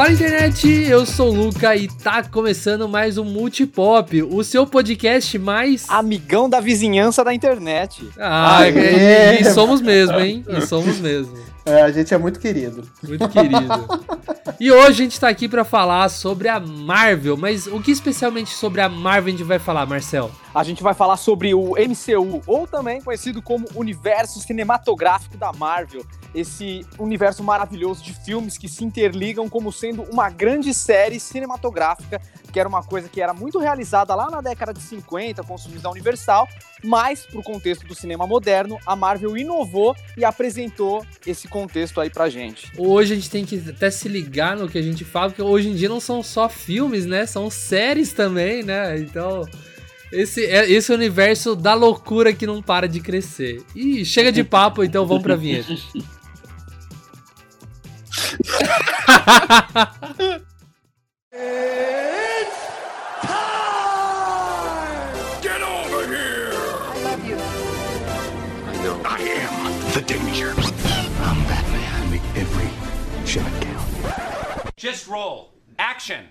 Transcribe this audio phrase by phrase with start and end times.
[0.00, 5.38] Fala internet, eu sou o Luca e tá começando mais um Multipop, o seu podcast
[5.38, 5.84] mais.
[5.90, 8.08] Amigão da vizinhança da internet.
[8.18, 10.42] Ah, e, e somos mesmo, hein?
[10.48, 11.36] E somos mesmo.
[11.66, 12.82] É, a gente é muito querido.
[13.06, 14.00] Muito querido.
[14.58, 18.54] E hoje a gente tá aqui para falar sobre a Marvel, mas o que especialmente
[18.54, 20.30] sobre a Marvel a gente vai falar, Marcel?
[20.54, 26.02] A gente vai falar sobre o MCU, ou também conhecido como Universo Cinematográfico da Marvel.
[26.34, 32.20] Esse universo maravilhoso de filmes que se interligam como sendo uma grande série cinematográfica,
[32.52, 35.62] que era uma coisa que era muito realizada lá na década de 50 com os
[35.62, 36.48] filmes da Universal,
[36.82, 42.28] mas pro contexto do cinema moderno, a Marvel inovou e apresentou esse contexto aí pra
[42.28, 42.70] gente.
[42.76, 45.68] Hoje a gente tem que até se ligar no que a gente fala, porque hoje
[45.68, 47.26] em dia não são só filmes, né?
[47.26, 48.98] São séries também, né?
[48.98, 49.46] Então,
[50.12, 53.62] esse é esse universo da loucura que não para de crescer.
[53.74, 55.74] E chega de papo, então vamos pra vinheta.
[58.12, 58.26] It's
[63.22, 64.32] time!
[65.40, 66.50] Get over here!
[66.52, 67.36] I love you.
[68.66, 69.00] I know.
[69.04, 70.50] I am the danger.
[70.56, 72.02] I'm Batman.
[72.02, 72.70] I make every
[73.26, 73.88] shot count.
[74.76, 75.54] Just roll.
[75.78, 76.30] Action.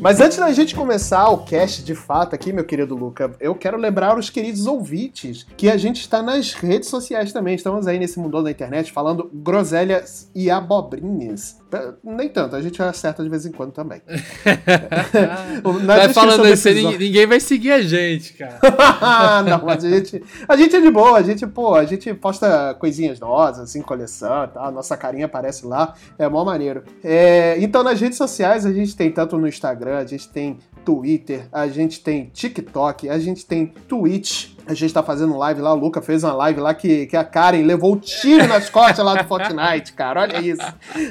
[0.00, 3.76] Mas antes da gente começar o cast de fato aqui, meu querido Luca, eu quero
[3.76, 7.54] lembrar os queridos ouvintes que a gente está nas redes sociais também.
[7.54, 11.56] Estamos aí nesse mundão da internet falando groselhas e abobrinhas.
[12.02, 14.00] Nem tanto, a gente acerta de vez em quando também.
[15.84, 18.60] vai falando isso, ninguém, ninguém vai seguir a gente, cara.
[19.42, 22.74] Não, mas a gente, a gente é de boa, a gente, pô, a gente posta
[22.74, 26.84] coisinhas novas, assim, coleção e tal, nossa carinha aparece lá, é mó maneiro.
[27.02, 31.48] É, então nas redes sociais a gente tem tanto no Instagram, a gente tem Twitter,
[31.52, 35.76] a gente tem TikTok, a gente tem Twitch, a gente tá fazendo live lá, o
[35.76, 39.14] Luca fez uma live lá que, que a Karen levou o tiro nas costas lá
[39.14, 40.22] do Fortnite, cara.
[40.22, 40.62] Olha isso.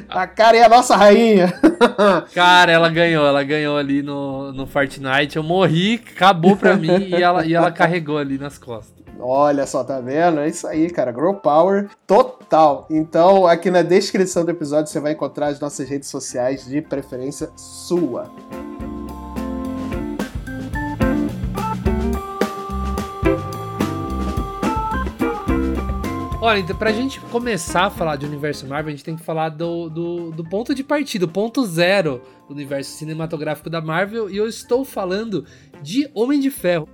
[0.09, 1.53] A Karen é a nossa rainha.
[2.33, 5.35] Cara, ela ganhou, ela ganhou ali no, no Fortnite.
[5.35, 9.04] Eu morri, acabou pra mim e ela, e ela carregou ali nas costas.
[9.19, 10.39] Olha só, tá vendo?
[10.39, 11.11] É isso aí, cara.
[11.11, 12.85] Grow Power total.
[12.89, 17.49] Então, aqui na descrição do episódio você vai encontrar as nossas redes sociais de preferência
[17.55, 18.29] sua.
[26.45, 29.49] Olha, então, pra gente começar a falar de universo Marvel, a gente tem que falar
[29.49, 34.37] do, do, do ponto de partida, o ponto zero do universo cinematográfico da Marvel, e
[34.37, 35.43] eu estou falando
[35.81, 36.87] de Homem de Ferro.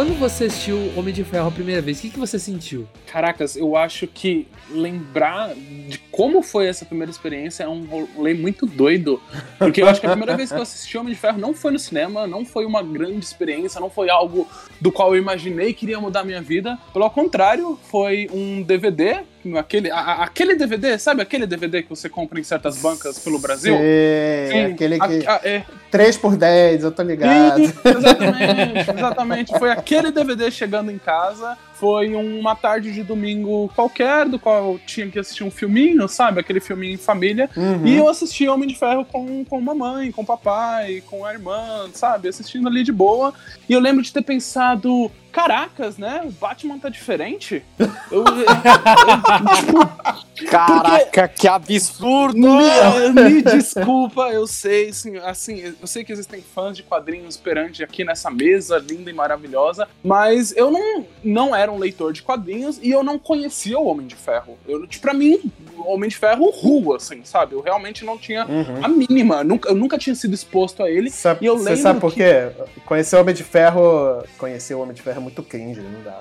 [0.00, 2.88] Quando você assistiu Homem de Ferro a primeira vez, o que, que você sentiu?
[3.06, 8.64] Caracas, eu acho que lembrar de como foi essa primeira experiência é um rolê muito
[8.64, 9.20] doido.
[9.58, 11.72] Porque eu acho que a primeira vez que eu assisti Homem de Ferro não foi
[11.72, 14.48] no cinema, não foi uma grande experiência, não foi algo
[14.80, 16.78] do qual eu imaginei que iria mudar a minha vida.
[16.94, 19.20] Pelo contrário, foi um DVD
[19.58, 23.74] aquele, a, aquele DVD, sabe aquele DVD que você compra em certas bancas pelo Brasil?
[23.74, 24.72] Sim, Sim.
[24.72, 25.26] aquele que.
[25.26, 25.64] A, a, é...
[25.90, 27.60] 3 por 10, eu tô ligado.
[27.62, 29.58] exatamente, exatamente.
[29.58, 34.80] Foi aquele DVD chegando em casa foi uma tarde de domingo qualquer, do qual eu
[34.86, 36.38] tinha que assistir um filminho, sabe?
[36.38, 37.48] Aquele filminho em família.
[37.56, 37.86] Uhum.
[37.86, 42.28] E eu assisti Homem de Ferro com, com mamãe, com papai, com a irmã, sabe?
[42.28, 43.32] Assistindo ali de boa.
[43.66, 46.22] E eu lembro de ter pensado, caracas, né?
[46.24, 47.62] O Batman tá diferente.
[47.78, 51.28] Eu, eu, eu, tipo, Caraca, porque...
[51.28, 52.38] que absurdo!
[52.38, 57.82] Me, me, desculpa, eu sei, assim, assim, eu sei que existem fãs de quadrinhos perante
[57.82, 62.78] aqui nessa mesa linda e maravilhosa, mas eu não, não era um leitor de quadrinhos
[62.82, 64.58] e eu não conhecia o Homem de Ferro.
[64.66, 65.50] Eu, tipo, pra mim,
[65.86, 67.54] Homem de Ferro rua, assim, sabe?
[67.54, 68.84] Eu realmente não tinha uhum.
[68.84, 71.10] a mínima, nunca, eu nunca tinha sido exposto a ele.
[71.10, 72.50] Sabe, e eu Você sabe por quê?
[72.84, 76.20] Conhecer o Homem de Ferro, conhecer o Homem de Ferro é muito cringe, não dá.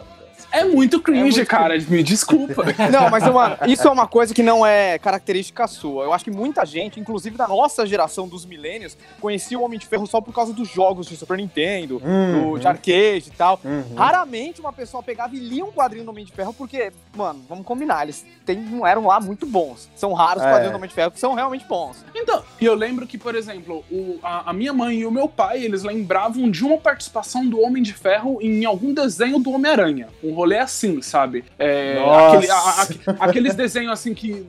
[0.51, 1.77] É muito cringe, É muito cara.
[1.87, 2.63] Me desculpa.
[2.91, 6.03] Não, mas mano, isso é uma coisa que não é característica sua.
[6.05, 9.85] Eu acho que muita gente, inclusive da nossa geração dos milênios, conhecia o Homem de
[9.85, 12.53] Ferro só por causa dos jogos de Super Nintendo, Uhum.
[12.53, 13.59] do, de arcade e tal.
[13.63, 13.95] Uhum.
[13.95, 17.65] Raramente uma pessoa pegava e lia um quadrinho do Homem de Ferro, porque, mano, vamos
[17.65, 19.89] combinar, eles tem, não eram lá muito bons.
[19.95, 20.51] São raros os É.
[20.51, 22.03] quadrinhos do Homem de Ferro que são realmente bons.
[22.15, 25.27] Então, e eu lembro que, por exemplo, o- a, a minha mãe e o meu
[25.27, 30.07] pai, eles lembravam de uma participação do Homem de Ferro em algum desenho do Homem-Aranha.
[30.23, 31.43] Um rolê assim, sabe?
[31.57, 31.97] É,
[32.27, 32.87] aquele- a- a-
[33.25, 34.45] aqueles desenhos assim que,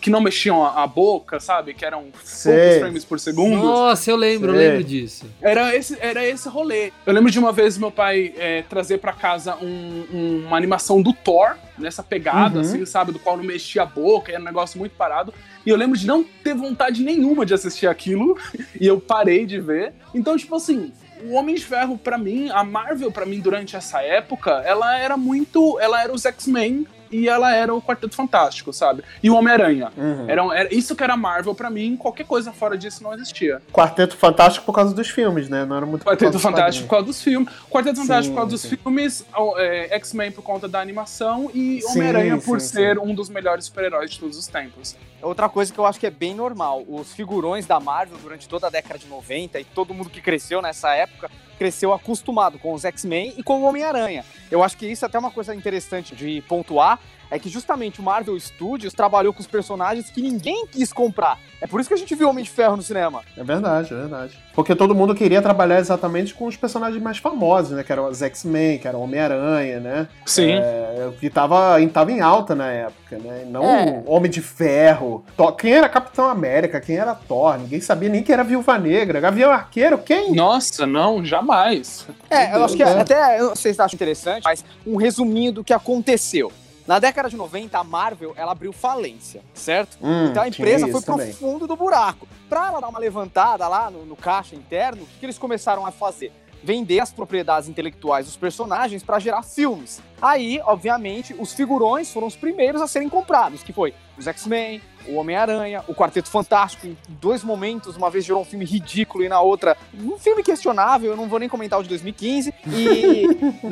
[0.00, 1.74] que não mexiam a, a boca, sabe?
[1.74, 2.52] Que eram Sei.
[2.54, 3.56] poucos frames por segundo.
[3.56, 5.26] Nossa, eu lembro, eu lembro disso.
[5.42, 6.92] Era esse, era esse rolê.
[7.06, 11.00] Eu lembro de uma vez meu pai é, trazer pra casa um- um- uma animação
[11.02, 12.60] do Thor, nessa pegada, Uhum.
[12.60, 13.12] assim, sabe?
[13.12, 15.34] Do qual não mexia a boca, era um negócio muito parado.
[15.66, 18.36] E eu lembro de não ter vontade nenhuma de assistir aquilo,
[18.80, 19.92] e eu parei de ver.
[20.14, 20.92] Então, tipo assim.
[21.22, 25.16] O Homem de Ferro, pra mim, a Marvel, pra mim, durante essa época, ela era
[25.16, 25.78] muito.
[25.80, 29.04] Ela era os X-Men e ela era o Quarteto Fantástico, sabe?
[29.22, 29.92] E o Homem-Aranha.
[29.96, 30.28] Uhum.
[30.28, 33.62] Era, era isso que era Marvel pra mim, qualquer coisa fora disso não existia.
[33.72, 35.64] Quarteto Fantástico por causa dos filmes, né?
[35.64, 37.48] Não era muito Quarteto Fantástico por causa dos filmes.
[37.70, 38.76] Quarteto Sim, Fantástico por causa dos sim.
[38.76, 39.24] filmes.
[39.58, 41.50] é, X-Men por conta da animação.
[41.54, 44.96] E Sim, Homem-Aranha por sim, ser um dos melhores super-heróis de todos os tempos.
[45.24, 48.66] Outra coisa que eu acho que é bem normal, os figurões da Marvel durante toda
[48.66, 52.84] a década de 90 e todo mundo que cresceu nessa época cresceu acostumado com os
[52.84, 54.22] X-Men e com o Homem-Aranha.
[54.50, 57.00] Eu acho que isso é até uma coisa interessante de pontuar,
[57.30, 61.38] é que justamente o Marvel Studios trabalhou com os personagens que ninguém quis comprar.
[61.60, 63.22] É por isso que a gente viu Homem de Ferro no cinema.
[63.36, 64.38] É verdade, é verdade.
[64.54, 67.82] Porque todo mundo queria trabalhar exatamente com os personagens mais famosos, né?
[67.82, 70.08] Que eram os X-Men, que era o Homem-Aranha, né?
[70.26, 70.52] Sim.
[70.52, 73.44] É, que tava, tava em alta na época, né?
[73.48, 74.02] Não É.
[74.06, 75.24] Homem de Ferro.
[75.36, 76.80] Thor- Quem era Capitão América?
[76.80, 77.56] Quem era Thor?
[77.58, 79.18] Ninguém sabia nem quem era Viúva Negra.
[79.20, 79.98] Gavião Arqueiro?
[79.98, 80.32] Quem?
[80.34, 82.06] Nossa, não, jamais.
[82.28, 83.00] É, eu acho que Deus, né?
[83.02, 86.52] até, eu não sei se vocês acham interessante, mas um resuminho do que aconteceu.
[86.86, 89.96] Na década de 90, a Marvel, ela abriu falência, certo?
[90.02, 91.32] Hum, Então a empresa foi pro também.
[91.32, 92.28] fundo do buraco.
[92.48, 95.86] Pra ela dar uma levantada lá no, no caixa interno, o que, que eles começaram
[95.86, 96.30] a fazer?
[96.62, 100.02] Vender as propriedades intelectuais dos personagens para gerar filmes.
[100.24, 105.16] Aí, obviamente, os figurões foram os primeiros a serem comprados, que foi os X-Men, o
[105.16, 109.40] Homem-Aranha, o Quarteto Fantástico, em dois momentos, uma vez gerou um filme ridículo e na
[109.40, 112.54] outra um filme questionável, eu não vou nem comentar o de 2015.
[112.68, 113.26] E,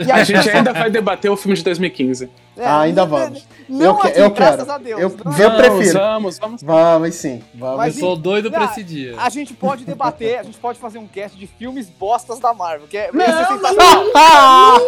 [0.05, 2.29] e A gente ainda vai debater o filme de 2015.
[2.57, 3.47] é, Ah, ainda vamos.
[3.69, 4.73] Não Eu aqui, eu graças quero.
[4.73, 5.01] a Deus.
[5.01, 5.99] Eu- Não- Eu prefiro.
[5.99, 6.63] Vamos, vamos.
[6.63, 7.41] Vamos sim.
[7.55, 9.15] Vamos Mas Eu sou doido pra Ah, esse dia.
[9.19, 12.89] A gente pode debater, a gente pode fazer um cast de filmes bostas da Marvel,
[12.89, 14.79] que é Não, é não, sensacional.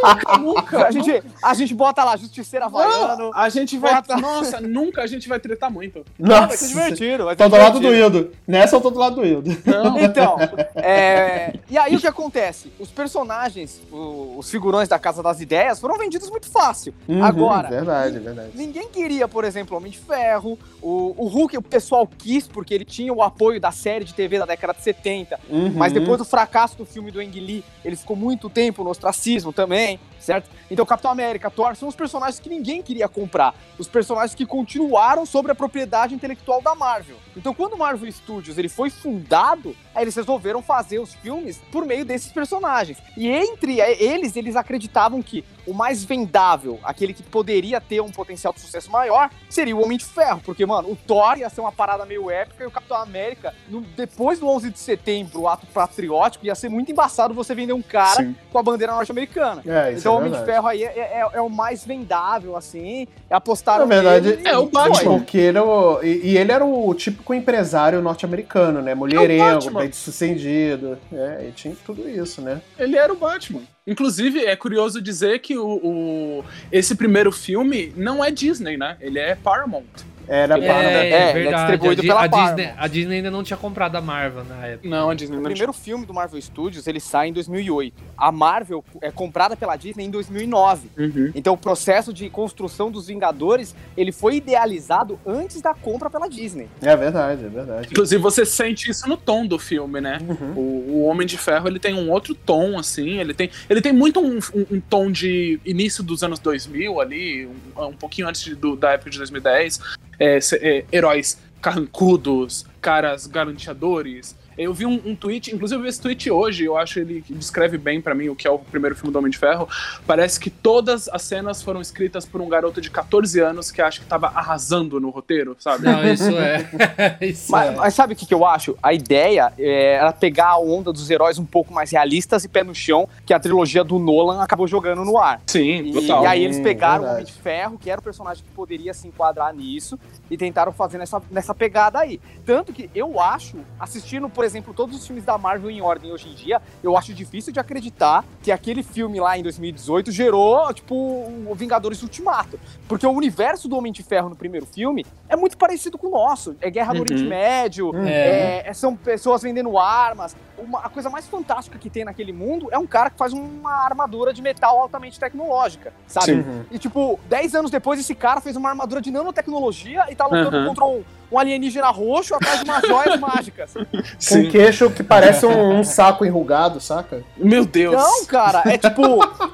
[0.40, 0.86] Nunca.
[0.86, 3.30] A gente, a gente bota lá Justiceira Havaiano.
[3.34, 3.94] A gente vai.
[3.94, 6.04] Bota- Nossa, nunca a gente vai tretar muito.
[6.18, 6.68] Vai ser Nossa.
[6.68, 7.24] divertido.
[7.24, 7.94] Vai ser Tô do lado do.
[7.94, 8.30] Hildo.
[8.46, 9.50] Nessa eu tô do lado do Hildo.
[9.64, 9.98] Não.
[9.98, 10.36] Então,
[10.76, 12.72] é, e aí o que acontece?
[12.78, 16.94] Os personagens, os figurões da Casa das Ideias foram vendidos muito fácil.
[17.08, 18.50] Uhum, Agora, Verdade, verdade.
[18.54, 20.58] Ninguém queria, por exemplo, Homem de Ferro.
[20.82, 24.38] O, o Hulk, o pessoal quis, porque ele tinha o apoio da série de TV
[24.38, 25.38] da década de 70.
[25.48, 25.72] Uhum.
[25.74, 29.52] Mas depois do fracasso do filme do Ang Lee, ele ficou muito tempo no ostracismo
[29.52, 30.50] também, certo?
[30.70, 33.54] Então Capitão América, Thor são os personagens que ninguém queria comprar.
[33.78, 37.16] Os personagens que continuaram sobre a propriedade intelectual da Marvel.
[37.36, 41.84] Então quando o Marvel Studios ele foi fundado, aí eles resolveram fazer os filmes por
[41.84, 42.98] meio desses personagens.
[43.16, 48.52] E entre eles, eles acreditavam que o mais vendável, aquele que poderia ter um potencial
[48.52, 50.40] de sucesso maior, seria o Homem de Ferro.
[50.44, 53.80] Porque, mano, o Thor ia ser uma parada meio épica e o Capitão América, no-
[53.80, 57.82] depois do 11 de setembro, o ato patriótico, ia ser muito embaçado você vender um
[57.82, 58.36] cara Sim.
[58.52, 59.62] com a bandeira norte-americana.
[59.66, 60.52] É, isso Então o é Homem de verdade.
[60.56, 63.06] Ferro aí é, é- é o mais vendável, assim.
[63.30, 64.66] Apostaram Na verdade, nele é o.
[64.66, 65.18] Batman.
[65.18, 68.94] Porque ele é o, e, e ele era o típico empresário norte-americano, né?
[68.94, 69.80] Mulherengo, Batman.
[69.80, 70.98] bem sucedido.
[71.12, 72.60] É, e tinha tudo isso, né?
[72.78, 73.62] Ele era o Batman.
[73.86, 78.96] Inclusive, é curioso dizer que o, o- esse primeiro filme não é Disney, né?
[79.00, 79.84] Ele é Paramount.
[80.26, 80.82] Era É, para.
[80.88, 84.44] é, é distribuído a, pela a Disney, a Disney ainda não tinha comprado a Marvel
[84.44, 84.88] na época.
[84.88, 87.94] Não, a Disney O não primeiro filme do Marvel Studios, ele sai em 2008.
[88.16, 90.88] A Marvel é comprada pela Disney em 2009.
[90.98, 91.30] Uhum.
[91.34, 96.68] Então o processo de construção dos Vingadores, ele foi idealizado antes da compra pela Disney.
[96.80, 97.88] É verdade, é verdade.
[97.90, 100.18] Inclusive, você sente isso no tom do filme, né?
[100.26, 100.52] Uhum.
[100.56, 103.92] O, o Homem de Ferro, ele tem um outro tom, assim, ele tem, ele tem
[103.92, 108.42] muito um, um- um tom de início dos anos 2000 ali, um, um pouquinho antes
[108.42, 109.80] de- do- da época de 2010,
[110.18, 116.00] é, é, heróis carrancudos, caras garanteadores, Eu vi um, um tweet, inclusive eu vi esse
[116.00, 119.12] tweet hoje, eu acho ele descreve bem pra mim o que é o primeiro filme
[119.12, 119.68] do Homem de Ferro.
[120.06, 124.00] Parece que todas as cenas foram escritas por um garoto de 14 anos que acho
[124.00, 125.84] que tava arrasando no roteiro, sabe?
[125.84, 127.18] Não, isso é.
[127.20, 127.76] isso Mas, é.
[127.76, 128.76] mas sabe o que, que eu acho?
[128.82, 132.62] A ideia é, era pegar a onda dos heróis um pouco mais realistas e pé
[132.62, 135.40] no chão, que a trilogia do Nolan acabou jogando no ar.
[135.46, 136.24] Sim, E, total.
[136.24, 137.14] e aí eles Hum, pegaram o verdade.
[137.22, 139.98] Homem de Ferro, que era o personagem que poderia se enquadrar nisso,
[140.30, 142.20] e tentaram fazer nessa, nessa pegada aí.
[142.46, 146.28] Tanto que eu acho, assistindo, por exemplo, todos os filmes da Marvel em ordem hoje
[146.28, 150.94] em dia, eu acho difícil de acreditar que aquele filme lá em 2018 gerou, tipo,
[150.94, 152.58] o Vingadores Ultimato.
[152.88, 156.10] Porque o universo do Homem de Ferro no primeiro filme é muito parecido com o
[156.10, 156.54] nosso.
[156.60, 157.00] É guerra no Uhum.
[157.02, 158.62] Oriente Médio, É.
[158.68, 160.36] é, são pessoas vendendo armas.
[160.56, 163.72] Uma, a coisa mais fantástica que tem naquele mundo é um cara que faz uma
[163.84, 166.26] armadura de metal altamente tecnológica, sabe?
[166.26, 166.38] Sim.
[166.40, 166.64] Uhum.
[166.70, 170.56] E, tipo, 10 anos depois, esse cara fez uma armadura de nanotecnologia e tá lutando
[170.58, 170.66] Uhum.
[170.66, 171.02] contra um,
[171.34, 173.72] um alienígena roxo atrás de umas joias mágicas.
[173.74, 174.46] Com Sim.
[174.46, 177.22] um queixo que parece um, um saco enrugado, saca?
[177.36, 177.94] Meu Deus.
[177.96, 179.02] Não, cara, é tipo.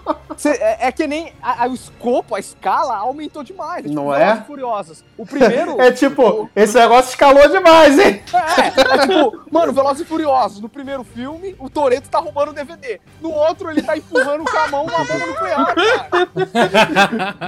[0.36, 3.84] cê- é, é que nem a- a- o escopo, a escala aumentou demais.
[3.84, 4.40] É tipo Não é?
[4.42, 5.02] e Furiosos.
[5.16, 5.80] O primeiro.
[5.80, 8.22] É tipo, esse negócio escalou demais, hein?
[8.32, 10.60] É, é tipo, mano, Velozes e Furiosos.
[10.60, 13.00] No primeiro filme, o Toreto tá roubando o DVD.
[13.20, 16.28] No outro, ele tá empurrando com a mão uma bomba nuclear, cara.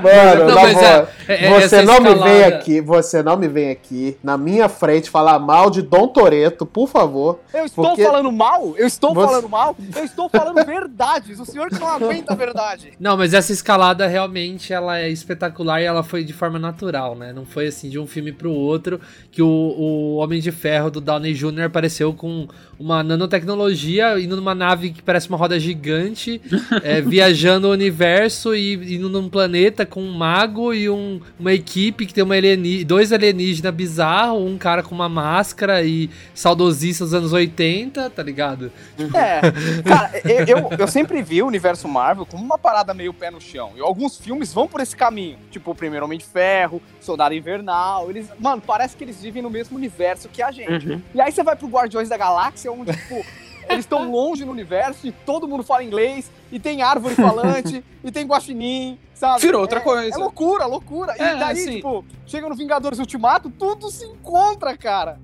[0.02, 3.36] Mano, Não, na mas boa, é- é- você não me vem escalada- aqui, você não
[3.36, 7.40] me vem aqui na minha frente falar mal de Dom Toreto, por favor.
[7.52, 8.74] Eu estou Porque- falando mal?
[8.76, 9.76] Eu estou Você- falando mal?
[9.96, 11.40] Eu estou falando verdades.
[11.40, 12.92] O senhor que não aguenta a verdade.
[13.00, 17.32] Não, mas essa escalada realmente ela é espetacular e ela foi de forma natural, né?
[17.32, 19.00] Não foi assim de um filme pro outro
[19.30, 21.62] que o, o Homem de Ferro do Downey Jr.
[21.64, 22.46] apareceu com
[22.78, 26.40] uma nanotecnologia indo numa nave que parece uma roda gigante,
[26.82, 32.06] é, viajando o universo e indo num planeta com um mago e um- uma equipe
[32.06, 37.14] que tem uma alieni dois alienígenas bizarros, um cara com uma máscara e saudosista dos
[37.14, 38.72] anos 80, tá ligado?
[38.98, 39.40] É,
[39.88, 43.40] cara, eu, eu, eu sempre vi o universo Marvel como uma parada meio pé no
[43.40, 43.72] chão.
[43.76, 45.38] E alguns filmes vão por esse caminho.
[45.50, 48.10] Tipo, o primeiro Homem de Ferro, Soldado Invernal.
[48.10, 50.88] Eles, mano, parece que eles vivem no mesmo universo que a gente.
[50.88, 51.02] Uhum.
[51.14, 53.24] E aí você vai pro Guardiões da Galáxia, onde, tipo,
[53.68, 58.10] eles estão longe no universo e todo mundo fala inglês, e tem árvore falante, e
[58.12, 59.40] tem guaxinim, sabe?
[59.40, 60.14] Virou outra É- coisa.
[60.14, 61.14] É loucura, loucura.
[61.18, 65.18] É, e daí, assim- tipo, chega no Vingadores Ultimato, tudo se encontra, cara.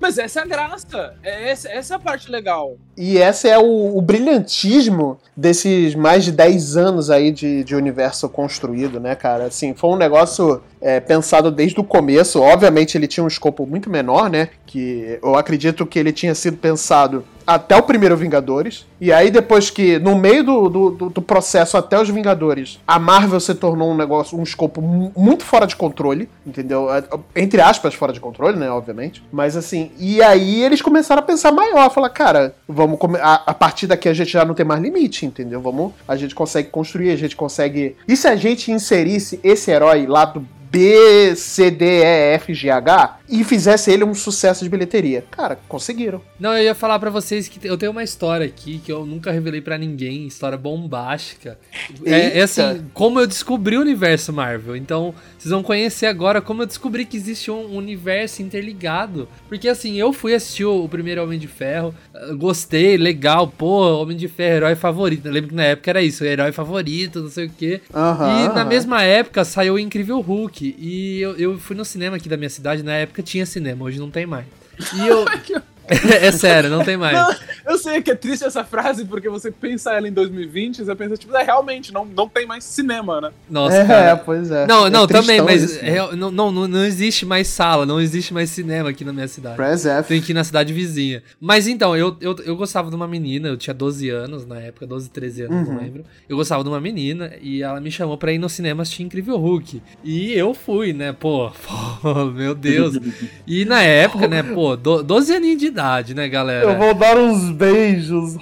[0.00, 1.14] Mas essa é a graça.
[1.22, 2.76] É essa, essa é a parte legal.
[2.96, 8.28] E esse é o, o brilhantismo desses mais de 10 anos aí de, de universo
[8.28, 9.44] construído, né, cara?
[9.46, 12.40] Assim, foi um negócio é, pensado desde o começo.
[12.40, 14.50] Obviamente ele tinha um escopo muito menor, né?
[14.66, 18.86] Que eu acredito que ele tinha sido pensado até o primeiro Vingadores.
[19.00, 22.98] E aí, depois que, no meio do, do, do- do processo até os Vingadores, a
[22.98, 26.92] Marvel se tornou um negócio, um escopo mu- muito fora de controle, entendeu?
[26.92, 27.02] É,
[27.36, 28.70] Entre aspas, fora de controle, né?
[28.70, 29.22] Obviamente.
[29.32, 33.86] Mas assim, e aí eles começaram a pensar maior, falar, cara, vamos a, a partir
[33.86, 35.60] daqui a gente já não tem mais limite, entendeu?
[35.60, 37.96] Vamos, a gente consegue construir, a gente consegue.
[38.06, 42.70] E se a gente inserisse esse herói lá do B, C, D, E, F, G,
[42.70, 45.22] H e fizesse ele um sucesso de bilheteria?
[45.30, 46.22] Cara, conseguiram.
[46.40, 49.30] Não, eu ia falar pra vocês que eu tenho uma história aqui que eu nunca
[49.30, 51.58] revelei pra ninguém, história bombástica.
[52.06, 52.62] É, é assim,
[52.94, 54.74] como eu descobri o universo Marvel.
[54.74, 59.28] Então, vocês vão conhecer agora como eu descobri que existe um universo interligado.
[59.48, 61.94] Porque assim, eu fui assistir o, primeiro Homem de Ferro,
[62.38, 65.26] gostei, legal, pô, Homem de Ferro, herói favorito.
[65.26, 67.82] Eu lembro que na época era isso, herói favorito, não sei o quê.
[67.90, 70.61] E na mesma época saiu o Incrível Hulk.
[70.66, 73.98] E eu, eu fui no cinema aqui da minha cidade, na época tinha cinema, hoje
[73.98, 74.46] não tem mais.
[74.94, 75.24] E eu.
[76.20, 77.16] é sério, não tem mais.
[77.16, 77.34] Não,
[77.72, 81.16] eu sei que é triste essa frase, porque você pensa ela em 2020, você pensa,
[81.16, 83.30] tipo, é realmente, não, não tem mais cinema, né?
[83.48, 84.16] Nossa, É, cara.
[84.16, 84.66] pois é.
[84.66, 85.94] Não, É não, também, mas isso, né?
[86.16, 89.56] não, não, não, existe mais sala, não existe mais cinema aqui na minha cidade.
[89.56, 90.08] Press F.
[90.08, 91.22] Tem que ir na cidade vizinha.
[91.40, 94.86] Mas então, eu, eu, eu gostava de uma menina, eu tinha 12 anos na época,
[94.86, 95.74] 12, 13 anos, Uhum.
[95.74, 96.04] não lembro.
[96.28, 99.36] Eu gostava de uma menina e ela me chamou pra ir no cinema assistir Incrível
[99.36, 99.82] Hulk.
[100.04, 101.50] E eu fui, né, pô,
[102.02, 102.98] pô, meu Deus.
[103.46, 105.81] E na época, né, pô, do, 12 aninhos de idade,
[106.14, 106.64] né, galera?
[106.64, 108.36] Eu vou dar uns beijos.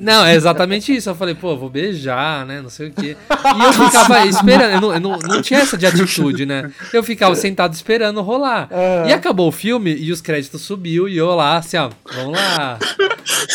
[0.00, 1.10] Não, é exatamente isso.
[1.10, 2.60] Eu falei, pô, vou beijar, né?
[2.60, 3.16] Não sei o quê.
[3.30, 6.72] E eu ficava esperando, eu não, eu não, não tinha essa de atitude, né?
[6.92, 8.68] Eu ficava sentado esperando rolar.
[8.70, 9.08] É.
[9.08, 12.78] E acabou o filme e os créditos subiu e eu lá, assim, ó, vamos lá.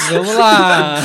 [0.10, 0.96] Vamos lá.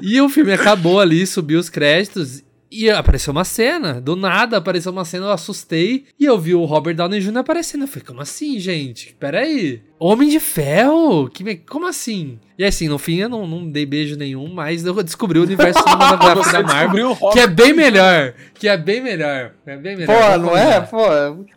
[0.00, 2.42] E o filme acabou ali, subiu os créditos.
[2.70, 6.66] E apareceu uma cena, do nada apareceu uma cena, eu assustei e eu vi o
[6.66, 7.38] Robert Downey Jr.
[7.38, 7.84] aparecendo.
[7.84, 9.16] Eu falei, como assim, gente?
[9.18, 9.80] Peraí.
[9.98, 11.28] Homem de Ferro?
[11.28, 12.38] Que Como assim?
[12.58, 15.80] E assim, no fim eu não, não dei beijo nenhum, mas eu descobri o universo
[15.80, 18.34] cinematográfico da Marvel, que é bem melhor.
[18.52, 19.52] Que é bem melhor.
[19.64, 20.32] É bem melhor.
[20.32, 20.80] Pô, não é?
[20.80, 20.98] Pô,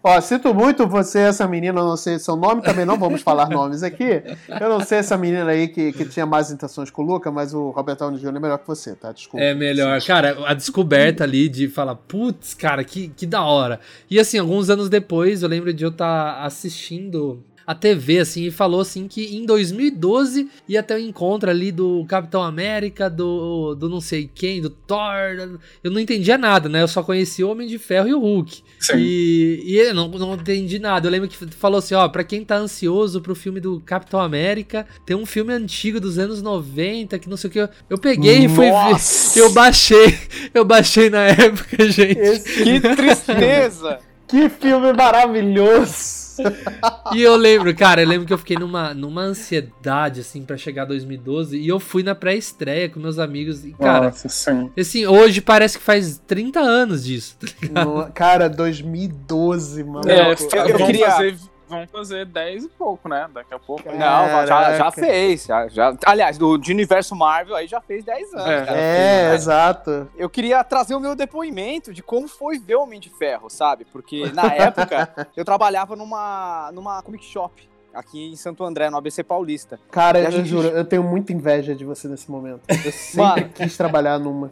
[0.04, 3.50] ó, sinto muito você, essa menina, eu não sei seu nome, também não vamos falar
[3.50, 4.22] nomes aqui.
[4.60, 7.52] Eu não sei essa menina aí que, que tinha mais intenções com o Luca, mas
[7.52, 8.28] o Robert Downey Jr.
[8.28, 9.12] é melhor que você, tá?
[9.12, 9.44] Desculpa.
[9.44, 10.00] É melhor.
[10.04, 13.80] Cara, a descoberta ali de falar, putz, cara, que, que da hora.
[14.08, 18.52] E assim, alguns anos depois, eu lembro de eu estar assistindo a TV, assim, e
[18.52, 23.88] falou assim que em 2012 ia ter o encontro ali do Capitão América, do, do
[23.90, 25.60] não sei quem, do Thor.
[25.84, 26.82] Eu não entendia nada, né?
[26.82, 28.62] Eu só conhecia o Homem de Ferro e o Hulk.
[28.80, 28.94] Sim.
[28.98, 31.08] E, e eu não, não entendi nada.
[31.08, 34.86] Eu lembro que falou assim: ó, pra quem tá ansioso pro filme do Capitão América,
[35.06, 37.60] tem um filme antigo dos anos 90 que não sei o que.
[37.60, 38.72] Eu, eu peguei e fui ver.
[38.72, 39.40] Nossa!
[39.40, 40.18] Eu baixei,
[40.54, 42.20] eu baixei na época, gente.
[42.20, 44.00] Esse- Que tristeza!
[44.28, 46.22] que filme maravilhoso!
[47.14, 50.86] E eu lembro, cara, eu lembro que eu fiquei numa, numa ansiedade, assim, pra chegar
[50.86, 51.58] 2012.
[51.58, 53.66] E eu fui na pré-estreia com meus amigos.
[53.66, 54.70] E, cara, Nossa, sim.
[54.78, 57.38] assim, hoje parece que faz 30 anos disso.
[57.74, 60.10] tá Cara, 2012, mano.
[60.10, 61.36] É, eu vamos, queria- fazer,
[61.72, 63.28] vamos fazer 10 e pouco, né?
[63.34, 63.84] Daqui a pouco.
[63.92, 65.46] Não, já, já fez.
[65.46, 68.48] Já, já- aliás, do, de universo Marvel aí já fez 10 anos.
[68.48, 68.66] É.
[68.66, 68.78] cara.
[68.80, 70.10] É, exato.
[70.16, 73.86] Eu queria trazer o meu depoimento de como foi ver o Homem de Ferro, sabe?
[73.86, 79.24] Porque na época eu trabalhava numa, numa comic shop aqui em Santo André, no ABC
[79.24, 79.80] Paulista.
[79.92, 82.62] Cara, E a eu gente- juro, eu tenho muita inveja de você nesse momento.
[82.70, 83.50] Eu sempre Mano.
[83.54, 84.52] quis trabalhar numa.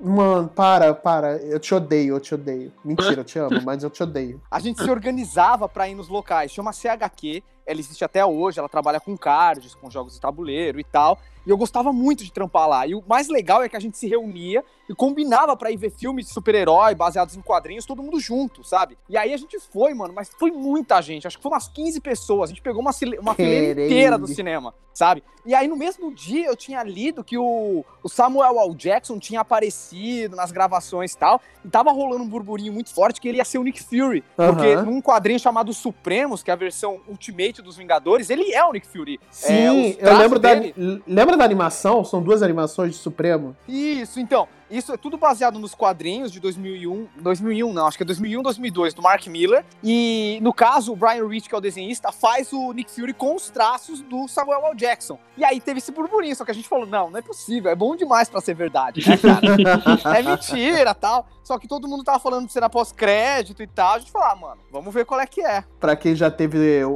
[0.00, 1.36] Mano, para, para.
[1.38, 2.72] Eu te odeio, eu te odeio.
[2.84, 4.40] Mentira, eu te amo, mas eu te odeio.
[4.50, 6.52] A gente se organizava pra ir nos locais.
[6.52, 10.84] Chama CHQ, ela existe até hoje, ela trabalha com cards, com jogos de tabuleiro e
[10.84, 11.18] tal.
[11.48, 12.86] E eu gostava muito de trampar lá.
[12.86, 15.90] E o mais legal é que a gente se reunia e combinava pra ir ver
[15.90, 18.98] filmes de super-herói baseados em quadrinhos, todo mundo junto, sabe?
[19.08, 21.26] E aí a gente foi, mano, mas foi muita gente.
[21.26, 22.50] Acho que foi umas 15 pessoas.
[22.50, 25.24] A gente pegou uma, uma fileira inteira do cinema, sabe?
[25.46, 28.74] E aí no mesmo dia eu tinha lido que o, o Samuel L.
[28.74, 31.40] Jackson tinha aparecido nas gravações e tal.
[31.64, 34.22] E tava rolando um burburinho muito forte que ele ia ser o Nick Fury.
[34.36, 34.82] Porque Aham.
[34.82, 38.86] num quadrinho chamado Supremos, que é a versão Ultimate dos Vingadores, ele é o Nick
[38.86, 39.18] Fury.
[39.30, 42.04] Sim, É, eu lembro da, dele- lembra da animação?
[42.04, 43.56] São duas animações de Supremo.
[43.66, 44.46] Isso, então.
[44.70, 47.08] Isso é tudo baseado nos quadrinhos de 2001.
[47.16, 49.64] 2001, não, acho que é 2001, 2002, do Mark Miller.
[49.82, 53.34] E, no caso, o Brian Rich, que é o desenhista, faz o Nick Fury com
[53.34, 54.76] os traços do Samuel L.
[54.76, 55.18] Jackson.
[55.36, 57.74] E aí teve esse burburinho, só que a gente falou, não, não é possível, é
[57.74, 60.18] bom demais pra ser verdade, né, cara?
[60.18, 61.26] é mentira, tal.
[61.42, 63.94] Só que todo mundo tava falando de cena pós-crédito e tal.
[63.94, 65.64] A gente falou, ah, mano, vamos ver qual é que é.
[65.80, 66.90] Pra quem já teve o,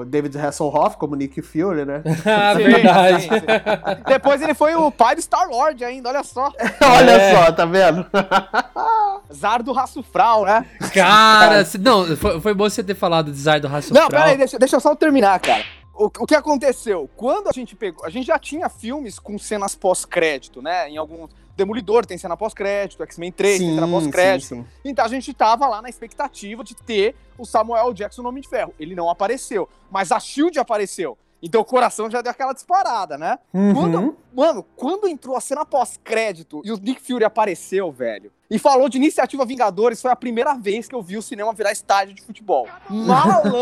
[0.00, 2.02] o David Hasselhoff como Nick Fury, né?
[2.24, 3.22] ah, Sim, verdade.
[3.22, 4.02] sim, sim.
[4.06, 6.52] Depois ele foi o pai do Star-Lord ainda, olha só.
[6.82, 7.34] Olha É.
[7.34, 8.06] só, tá vendo?
[9.32, 10.66] Zardo Rassufral, né?
[10.92, 14.58] Cara, não, foi, foi bom você ter falado do design do Raço Não, peraí, deixa,
[14.58, 15.64] deixa eu só terminar, cara.
[15.94, 17.08] O, o que aconteceu?
[17.16, 18.04] Quando a gente pegou.
[18.04, 20.88] A gente já tinha filmes com cenas pós-crédito, né?
[20.88, 21.30] Em alguns.
[21.56, 24.48] Demolidor tem cena pós-crédito, X-Men 3 tem cena pós-crédito.
[24.48, 24.66] sim, sim.
[24.82, 27.92] Então a gente tava lá na expectativa de ter o Samuel.
[27.92, 28.72] Jackson no Homem de Ferro.
[28.80, 31.18] Ele não apareceu, mas a Shield apareceu.
[31.42, 33.38] Então o coração já deu aquela disparada, né?
[33.52, 33.74] Uhum.
[33.74, 38.88] Quando, mano, quando entrou a cena pós-crédito e o Nick Fury apareceu, velho, e falou
[38.88, 42.22] de Iniciativa Vingadores, foi a primeira vez que eu vi o cinema virar estádio de
[42.22, 42.66] futebol.
[42.88, 43.58] Malandro,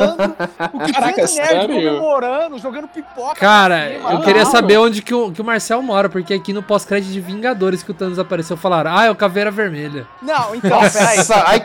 [0.72, 1.74] o que Caraca, tinha de nerd sério?
[1.74, 3.35] comemorando, jogando pipoca.
[3.35, 7.12] Cara, eu queria saber onde que o, que o Marcel mora, porque aqui no pós-crédito
[7.12, 10.07] de Vingadores que o Thanos apareceu, falaram, ah, é o Caveira Vermelha.
[10.22, 11.18] Não, então, peraí.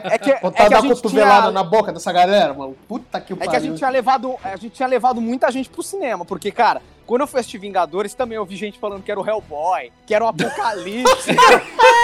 [0.04, 1.52] É que, é botar que a gente cotovelada tinha...
[1.54, 2.76] na boca dessa galera, mano.
[2.88, 3.52] Puta que É pariu.
[3.52, 6.82] que a gente tinha levado, a gente tinha levado muita gente pro cinema, porque, cara,
[7.06, 10.14] quando eu fui assistir Vingadores, também eu vi gente falando que era o Hellboy, que
[10.14, 11.30] era o Apocalipse.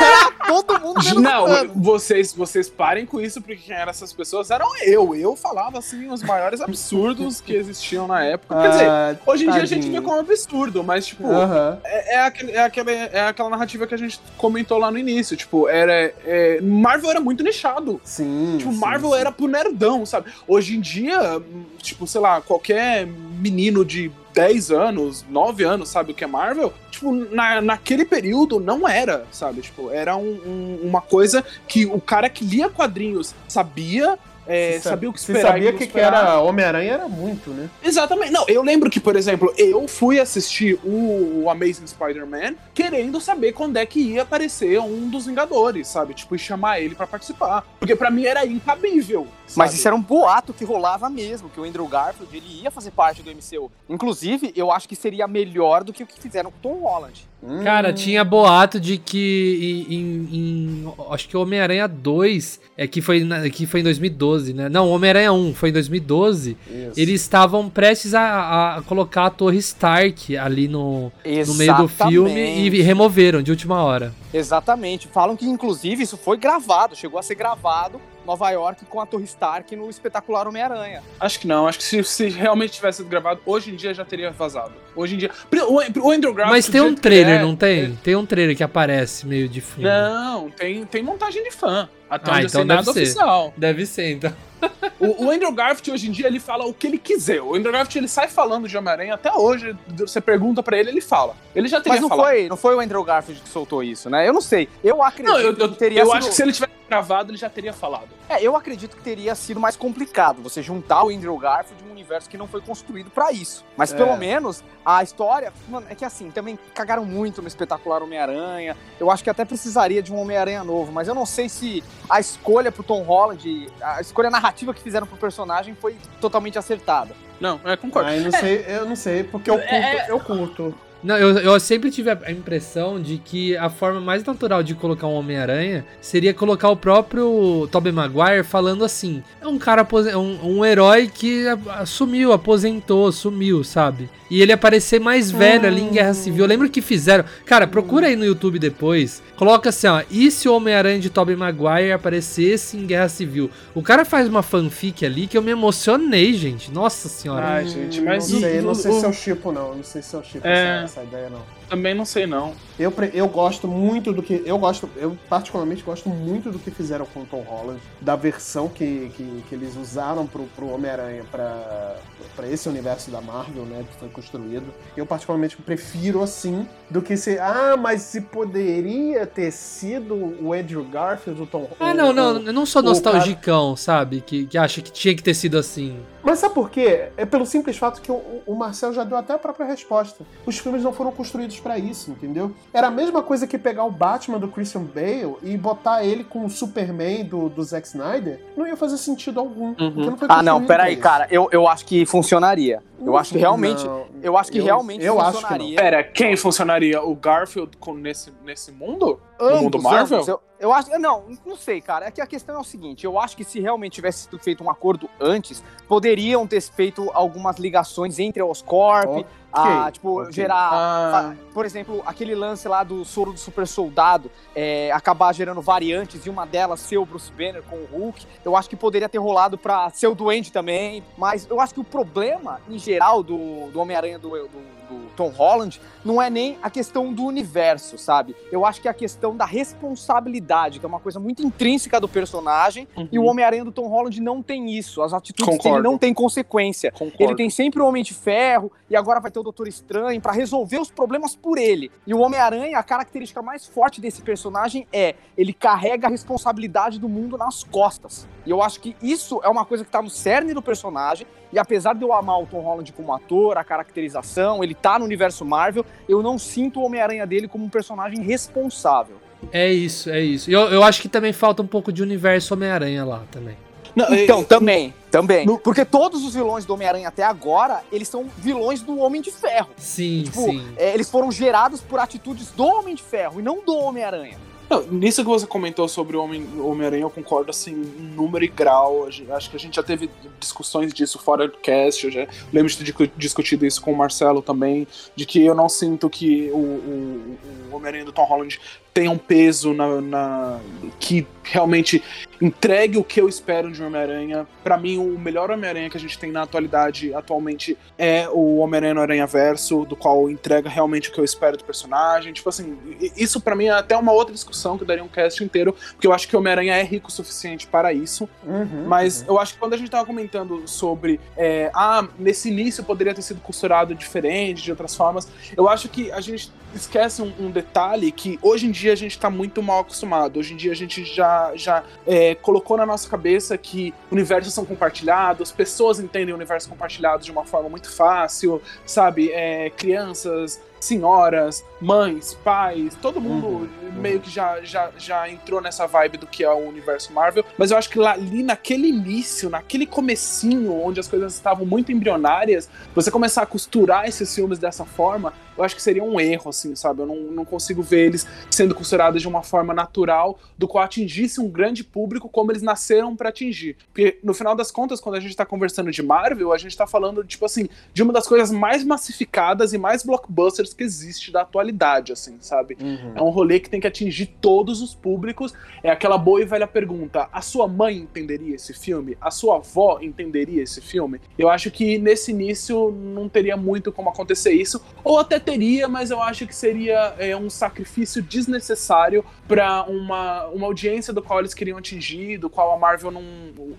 [0.01, 4.51] era todo mundo vendo Não, vocês, vocês parem com isso, porque quem eram essas pessoas
[4.51, 5.15] eram eu.
[5.15, 8.61] Eu falava, assim, os maiores absurdos que existiam na época.
[8.61, 10.01] Quer dizer, Ah, hoje em dia a gente tadinho.
[10.01, 11.79] vê como absurdo, mas, tipo, Aham.
[11.83, 15.35] é, é, aquele, é, aquela, é aquela narrativa que a gente comentou lá no início.
[15.37, 16.13] Tipo, era.
[16.25, 17.99] é, Marvel era muito nichado.
[18.03, 18.55] Sim.
[18.57, 19.17] Tipo, sim, Marvel sim.
[19.17, 20.31] era pro nerdão, sabe?
[20.47, 21.41] Hoje em dia,
[21.77, 26.73] tipo, sei lá, qualquer menino de 10 anos, 9 anos, sabe o que é Marvel?
[26.91, 29.61] Tipo, na, naquele período não era, sabe?
[29.61, 34.17] Tipo, era um- um- uma coisa que o cara que lia quadrinhos sabia.
[34.49, 35.39] É, sabia o que esperar.
[35.39, 37.69] e sabia que, que era Homem-Aranha, era muito, né?
[37.83, 38.31] Exatamente.
[38.31, 43.53] Não, eu lembro que, por exemplo, eu fui assistir o, o Amazing Spider-Man querendo saber
[43.53, 46.15] quando é que ia aparecer um dos Vingadores, sabe?
[46.15, 47.63] Tipo, e chamar ele pra participar.
[47.77, 49.27] Porque pra mim era incabível.
[49.55, 49.73] Mas sabe?
[49.75, 53.21] isso era um boato que rolava mesmo, que o Andrew Garfield ele ia fazer parte
[53.21, 53.71] do MCU.
[53.87, 57.28] Inclusive, eu acho que seria melhor do que o que fizeram com o Tom Holland.
[57.41, 57.63] Hum.
[57.63, 63.49] Cara, tinha boato de que em, em- acho que Homem-Aranha 2 é que foi na-
[63.49, 64.67] que foi em 2012, né?
[64.67, 66.57] Não, Homem-Aranha 1 foi em 2012.
[66.67, 66.99] Isso.
[66.99, 71.11] Eles estavam prestes a, a colocar a Torre Stark ali no,
[71.47, 74.13] no meio do filme e removeram de última hora.
[74.33, 75.07] Exatamente.
[75.07, 79.23] Falam que, inclusive, isso foi gravado, chegou a ser gravado Nova York com a Torre
[79.23, 81.01] Stark no espetacular Homem-Aranha.
[81.19, 81.67] Acho que não.
[81.67, 84.73] Acho que se, se realmente tivesse sido gravado, hoje em dia já teria vazado.
[84.95, 85.31] Hoje em dia.
[85.67, 86.51] O, o Andrew Garfield.
[86.51, 87.95] Mas tem um trailer, é, não tem?
[88.03, 89.87] Tem um trailer que aparece meio de fundo.
[89.87, 91.89] Não, tem, tem montagem de fã.
[92.09, 92.89] Até Ah, onde eu então sei nada ser.
[92.91, 93.53] oficial.
[93.55, 94.33] Deve ser, então.
[94.99, 97.41] O, o Andrew Garfield hoje em dia ele fala o que ele quiser.
[97.41, 99.73] O Andrew Garfield ele sai falando de Homem-Aranha até hoje.
[99.95, 101.33] Você pergunta pra ele, ele fala.
[101.55, 102.25] Ele já teria Mas não falado.
[102.27, 104.27] foi, não foi o Andrew Garfield que soltou isso, né?
[104.27, 104.67] Eu não sei.
[104.83, 106.17] Eu acredito Não, eu, eu, que teria eu sido...
[106.17, 108.09] acho que se ele tivesse gravado, ele já teria falado.
[108.27, 112.29] É, eu acredito que teria sido mais complicado você juntar o Andrew Garfield um universo
[112.29, 113.63] que não foi construído pra isso.
[113.77, 113.95] Mas É.
[113.95, 115.53] pelo menos a história.
[115.69, 118.75] Mano, é que assim, também cagaram muito no espetacular Homem-Aranha.
[118.99, 122.19] Eu acho que até precisaria de um Homem-Aranha novo, mas eu não sei se a
[122.19, 127.15] escolha pro Tom Holland, a escolha narrativa que fizeram pro personagem foi totalmente acertada.
[127.39, 128.09] Não, é, concordo.
[128.09, 130.75] Ah, eu não sei, eu não sei, porque eu curto, É- eu curto.
[131.03, 135.07] Não, eu, eu sempre tive a impressão de que a forma mais natural de colocar
[135.07, 140.65] um Homem-Aranha seria colocar o próprio Tobey Maguire falando assim: é um cara, um, um
[140.65, 141.45] herói que
[141.85, 144.09] sumiu, aposentou, sumiu, sabe?
[144.29, 146.43] E ele aparecer mais velho ali em Guerra Civil.
[146.43, 147.25] Eu lembro que fizeram.
[147.47, 149.23] Cara, procura aí no YouTube depois.
[149.35, 150.03] Coloca assim, ó.
[150.11, 153.49] E se o Homem-Aranha de Tobey Maguire aparecesse em Guerra Civil?
[153.73, 156.71] O cara faz uma fanfic ali que eu me emocionei, gente.
[156.71, 157.43] Nossa senhora.
[157.43, 159.73] Ai, gente, Hum, mas não o- sei, não o- sei se é o Chipo, não.
[159.75, 160.85] Não sei se é o Chipo É.
[160.89, 161.58] essa, ideia, não.
[161.69, 162.53] Também não sei, não.
[162.79, 164.41] Eu, eu gosto muito do que.
[164.45, 168.67] Eu gosto, eu particularmente gosto muito do que fizeram com o Tom Holland, da versão
[168.67, 171.95] que, que, que eles usaram pro, pro Homem-Aranha pra,
[172.35, 173.85] pra esse universo da Marvel, né?
[173.89, 174.65] Que foi construído.
[174.97, 177.37] Eu particularmente prefiro assim do que se.
[177.37, 182.41] Ah, mas se poderia ter sido o Andrew Garfield, o Tom Ah, o- não, não,
[182.41, 184.21] eu não sou nostalgicão, sabe?
[184.21, 185.99] Que, que acha que tinha que ter sido assim.
[186.23, 187.09] Mas sabe por quê?
[187.17, 190.23] É pelo simples fato que o, o Marcel já deu até a própria resposta.
[190.45, 192.51] Os filmes não foram construídos pra isso, entendeu?
[192.73, 196.45] Era a mesma coisa que pegar o Batman do Christian Bale e botar ele com
[196.45, 198.39] o Superman do, do Zack Snyder.
[198.55, 199.73] Não ia fazer sentido algum.
[199.73, 201.27] Porque não foi Ah, não, peraí, cara.
[201.29, 202.81] Eu, eu acho que funcionaria.
[203.05, 203.83] Eu acho que realmente.
[203.85, 205.75] Não, Eu acho que realmente eu acho que funcionaria.
[205.77, 207.01] Pera, quem funcionaria?
[207.01, 209.19] O Garfield com, nesse, nesse mundo?
[209.39, 210.17] no mundo Ambos, Marvel?
[210.17, 210.27] ambos.
[210.27, 210.89] Eu, eu acho.
[210.99, 212.07] Não, não sei, cara.
[212.07, 214.63] É que a questão é o seguinte: eu acho que se realmente tivesse sido feito
[214.63, 220.31] um acordo antes, poderiam ter feito algumas ligações entre a Oscorp, a, tipo, ok.
[220.31, 220.69] gerar.
[220.71, 221.35] Ah.
[221.53, 226.29] Por exemplo, aquele lance lá do soro do super soldado é, acabar gerando variantes e
[226.29, 228.25] uma delas ser o Bruce Banner com o Hulk.
[228.45, 231.03] Eu acho que poderia ter rolado pra ser o Duende também.
[231.17, 235.29] Mas eu acho que o problema, em geral, do, do Homem-Aranha do, do- do Tom
[235.29, 238.35] Holland não é nem a questão do universo, sabe?
[238.51, 242.07] Eu acho que é a questão da responsabilidade, que é uma coisa muito intrínseca do
[242.07, 242.87] personagem.
[243.11, 245.01] E o Homem-Aranha do Tom Holland não tem isso.
[245.01, 245.83] As atitudes dele Concordo.
[245.83, 246.91] não têm consequência.
[246.91, 247.23] Concordo.
[247.23, 250.31] Ele tem sempre o Homem de Ferro e agora vai ter o Doutor Estranho pra
[250.31, 251.91] resolver os problemas por ele.
[252.07, 257.07] E o Homem-Aranha, a característica mais forte desse personagem é ele carrega a responsabilidade do
[257.07, 258.27] mundo nas costas.
[258.45, 261.27] E eu acho que isso é uma coisa que tá no cerne do personagem.
[261.51, 265.05] E apesar de eu amar o Tom Holland como ator, a caracterização, ele tá no
[265.05, 269.17] universo Marvel, eu não sinto o Homem-Aranha dele como um personagem responsável.
[269.51, 270.49] É isso, é isso.
[270.49, 273.55] E eu, eu acho que também falta um pouco de universo Homem-Aranha lá também.
[273.95, 275.45] Não, Então, e- também, também.
[275.45, 279.31] No- Porque todos os vilões do Homem-Aranha até agora, eles são vilões do Homem de
[279.31, 279.69] Ferro.
[279.77, 280.67] Sim, Tipo, sim.
[280.77, 284.37] é, eles foram gerados por atitudes do Homem de Ferro e não do Homem-Aranha.
[284.69, 288.47] Não, nisso que você comentou sobre o Homem- Homem-Aranha, eu concordo assim, em número e
[288.47, 289.07] grau.
[289.31, 292.05] Acho que a gente já teve discussões disso fora do cast.
[292.05, 294.87] Eu já lembro de ter discu- discutido isso com o Marcelo também.
[295.15, 297.37] De que eu não sinto que o, o-
[297.71, 298.59] o Homem-Aranha do Tom Holland
[298.93, 300.59] tenha um peso na, na-
[300.99, 302.03] que realmente
[302.41, 304.47] entregue o que eu espero de um Homem-Aranha.
[304.63, 308.93] Pra mim, o melhor Homem-Aranha que a gente tem na atualidade, atualmente, é o Homem-Aranha
[308.93, 312.31] no Aranha Verso, do qual entrega realmente o que eu espero do personagem.
[312.31, 312.77] Tipo assim,
[313.17, 316.13] isso pra mim é até uma outra discussão que daria um cast inteiro, porque eu
[316.13, 318.29] acho que o Homem-Aranha é rico o suficiente para isso.
[318.45, 319.27] Uhum, Mas uhum.
[319.29, 323.21] eu acho que quando a gente tava comentando sobre, é, ah, nesse início poderia ter
[323.21, 328.11] sido costurado diferente, de outras formas, eu acho que a gente esquece um, um, detalhe
[328.11, 330.39] que hoje em dia a gente está muito mal acostumado.
[330.39, 334.65] Hoje em dia a gente já, já é, colocou na nossa cabeça que universos são
[334.65, 339.31] compartilhados, pessoas entendem o universo compartilhado de uma forma muito fácil, sabe?
[339.31, 343.91] É, crianças, senhoras, mães, pais, todo mundo uhum, uhum.
[343.93, 347.43] meio que já, já, já entrou nessa vibe do que é o universo Marvel.
[347.57, 351.91] Mas eu acho que lá, ali naquele início, naquele comecinho, onde as coisas estavam muito
[351.91, 356.49] embrionárias, você começar a costurar esses filmes dessa forma, eu acho que seria um erro,
[356.49, 357.01] assim, sabe?
[357.01, 361.41] Eu não, não consigo ver eles sendo costurados de uma forma natural, do qual atingisse
[361.41, 363.75] um grande público como eles nasceram para atingir.
[363.91, 366.87] Porque, no final das contas, quando a gente tá conversando de Marvel, a gente tá
[366.87, 371.41] falando, tipo assim, de uma das coisas mais massificadas e mais blockbusters que existe da
[371.41, 372.77] atualidade, assim, sabe?
[372.79, 373.13] Uhum.
[373.15, 375.53] É um rolê que tem que atingir todos os públicos.
[375.83, 379.17] É aquela boa e velha pergunta: a sua mãe entenderia esse filme?
[379.19, 381.19] A sua avó entenderia esse filme?
[381.37, 386.11] Eu acho que nesse início não teria muito como acontecer isso, ou até teria, mas
[386.11, 391.53] eu acho que seria é, um sacrifício desnecessário para uma, uma audiência do qual eles
[391.53, 393.23] queriam atingir, do qual a Marvel não.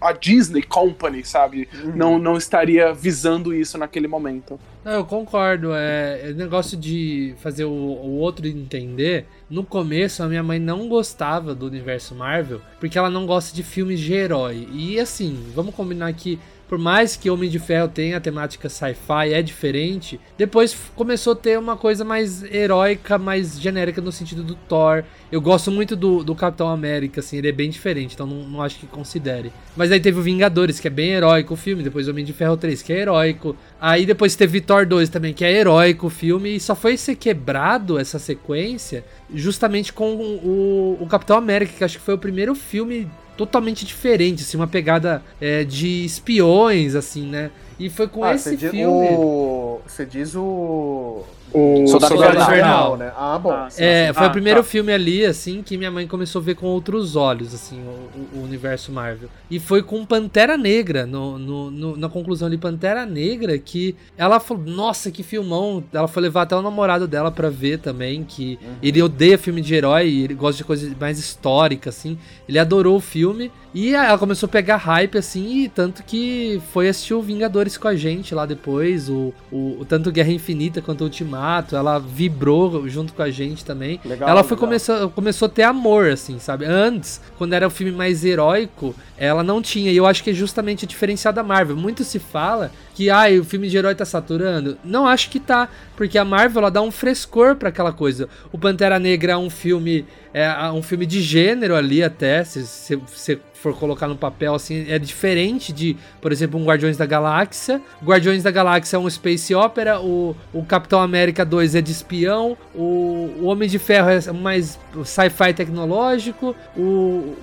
[0.01, 1.69] a Disney Company, sabe?
[1.73, 1.97] Uhum.
[1.97, 4.59] Não, não estaria visando isso naquele momento.
[4.85, 5.73] Não, eu concordo.
[5.75, 9.27] É, é negócio de fazer o, o outro entender.
[9.49, 13.63] No começo, a minha mãe não gostava do universo Marvel porque ela não gosta de
[13.63, 14.67] filmes de herói.
[14.73, 16.39] E assim, vamos combinar que
[16.71, 21.37] por mais que Homem de Ferro tenha a temática sci-fi, é diferente, depois começou a
[21.37, 25.03] ter uma coisa mais heróica, mais genérica no sentido do Thor.
[25.33, 28.63] Eu gosto muito do, do Capitão América, assim, ele é bem diferente, então não, não
[28.63, 29.51] acho que considere.
[29.77, 32.57] Mas aí teve o Vingadores, que é bem heróico o filme, depois Homem de Ferro
[32.57, 33.57] 3, que é heróico.
[33.81, 37.17] Aí depois teve Thor 2 também, que é heróico o filme, e só foi ser
[37.17, 39.05] quebrado essa sequência
[39.35, 44.43] justamente com o, o Capitão América, que acho que foi o primeiro filme totalmente diferente,
[44.43, 47.51] assim, uma pegada é, de espiões, assim, né?
[47.81, 48.85] E foi com ah, esse filme.
[49.17, 49.81] O...
[49.87, 51.25] Você diz o.
[51.53, 52.47] O Soldado, Soldado Invernal.
[52.49, 53.13] Invernal, né?
[53.17, 53.51] Ah, bom.
[53.51, 54.15] Ah, sim, é, sim.
[54.15, 54.69] foi ah, o primeiro tá.
[54.69, 58.45] filme ali, assim, que minha mãe começou a ver com outros olhos, assim, o, o
[58.45, 59.29] universo Marvel.
[59.51, 64.39] E foi com Pantera Negra, no, no, no, na conclusão de Pantera Negra, que ela
[64.39, 65.83] falou, nossa, que filmão.
[65.93, 68.75] Ela foi levar até o namorado dela pra ver também, que uhum.
[68.81, 72.17] ele odeia filme de herói, ele gosta de coisas mais históricas, assim.
[72.49, 73.51] Ele adorou o filme.
[73.73, 77.89] E ela começou a pegar hype, assim, e tanto que foi assistir o Vingadores com
[77.89, 83.23] a gente lá depois, o, o, tanto Guerra Infinita quanto Ultimato, ela vibrou junto com
[83.23, 84.01] a gente também.
[84.05, 86.65] Legal, ela foi começou, começou a ter amor, assim, sabe?
[86.65, 90.35] Antes, quando era o filme mais heróico, ela não tinha, e eu acho que é
[90.35, 91.77] justamente a diferencial da Marvel.
[91.77, 94.79] Muito se fala que ah, o filme de herói tá saturando.
[94.85, 98.29] Não acho que tá, porque a Marvel ela dá um frescor para aquela coisa.
[98.53, 103.41] O Pantera Negra é um filme é um filme de gênero ali até, se você
[103.61, 107.81] for colocar no papel, assim, é diferente de, por exemplo, um Guardiões da Galáxia.
[108.03, 112.57] Guardiões da Galáxia é um space opera, o, o Capitão América 2 é de espião,
[112.75, 116.81] o, o Homem de Ferro é mais sci-fi tecnológico, o,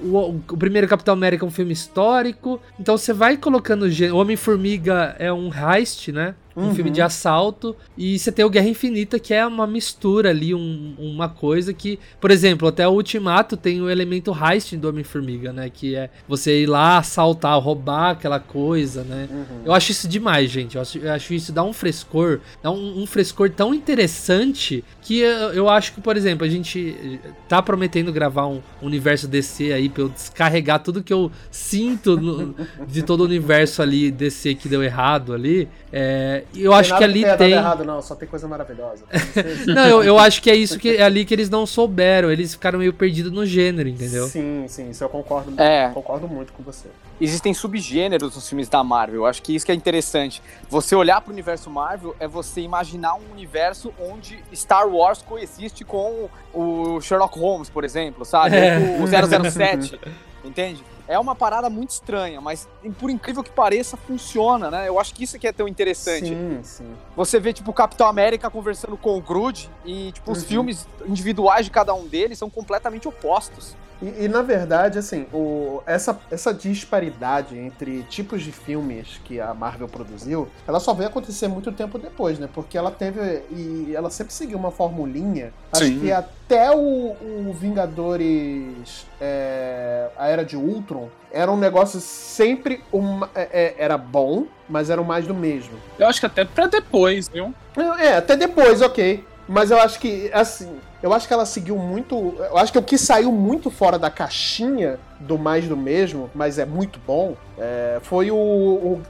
[0.03, 2.59] o, o, primeiro Capitão América é um filme histórico.
[2.79, 6.33] Então você vai colocando o Homem-Formiga é um heist, né?
[6.57, 6.75] Um uhum.
[6.75, 7.75] filme de assalto.
[7.95, 11.99] E você tem o Guerra Infinita, que é uma mistura ali, um, uma coisa que,
[12.19, 15.69] por exemplo, até o Ultimato tem o elemento heist do Homem-Formiga, né?
[15.69, 19.29] Que é você ir lá assaltar, roubar aquela coisa, né?
[19.31, 19.61] Uhum.
[19.65, 20.75] Eu acho isso demais, gente.
[20.75, 25.19] Eu acho, eu acho, isso dá um frescor, dá um, um frescor tão interessante que
[25.19, 29.89] eu, eu, acho que, por exemplo, a gente tá prometendo gravar um universo DC aí
[29.89, 32.55] pra eu descarregar tudo que eu sinto no,
[32.87, 35.67] de todo o universo ali DC que deu errado ali.
[35.91, 37.51] É, eu acho que ali tem.
[37.51, 39.03] errado, não, só tem coisa maravilhosa.
[39.67, 42.31] não, eu, eu acho que é isso que é ali que eles não souberam.
[42.31, 44.27] Eles ficaram meio perdidos no gênero, entendeu?
[44.27, 45.59] Sim, sim, isso eu concordo.
[45.61, 45.89] É.
[45.93, 46.87] Concordo muito com você.
[47.19, 49.21] Existem subgêneros nos filmes da Marvel.
[49.21, 50.41] Eu acho que isso que é interessante.
[50.69, 55.83] Você olhar para o universo Marvel é você imaginar um universo onde Star Wars coexiste
[55.83, 58.55] com o Sherlock Holmes, por exemplo, sabe?
[58.55, 58.77] É.
[58.99, 59.99] O 007,
[60.45, 60.83] entende?
[61.07, 62.67] É uma parada muito estranha, mas
[62.99, 64.87] por incrível que pareça, funciona, né?
[64.89, 66.27] Eu acho que isso que é tão interessante.
[66.27, 66.93] Sim, sim.
[67.15, 70.47] Você vê, tipo, o Capitão América conversando com o Groot e, tipo, os uhum.
[70.47, 73.75] filmes individuais de cada um deles são completamente opostos.
[74.01, 79.53] E, e, na verdade, assim, o, essa, essa disparidade entre tipos de filmes que a
[79.53, 82.47] Marvel produziu, ela só veio acontecer muito tempo depois, né?
[82.53, 83.19] Porque ela teve.
[83.51, 85.51] E ela sempre seguiu uma formulinha.
[85.73, 85.85] Sim.
[85.85, 87.15] Acho que até o,
[87.49, 89.07] o Vingadores.
[89.19, 92.83] É, a Era de Ultron era um negócio sempre.
[92.91, 95.73] Uma, é, é era bom, mas era mais do mesmo.
[95.97, 97.53] Eu acho que até pra depois, viu?
[97.99, 99.23] É, até depois, ok.
[99.47, 102.35] Mas eu acho que, assim, eu acho que ela seguiu muito.
[102.39, 106.59] Eu acho que o que saiu muito fora da caixinha do mais do mesmo, mas
[106.59, 109.01] é muito bom, é, foi o, o,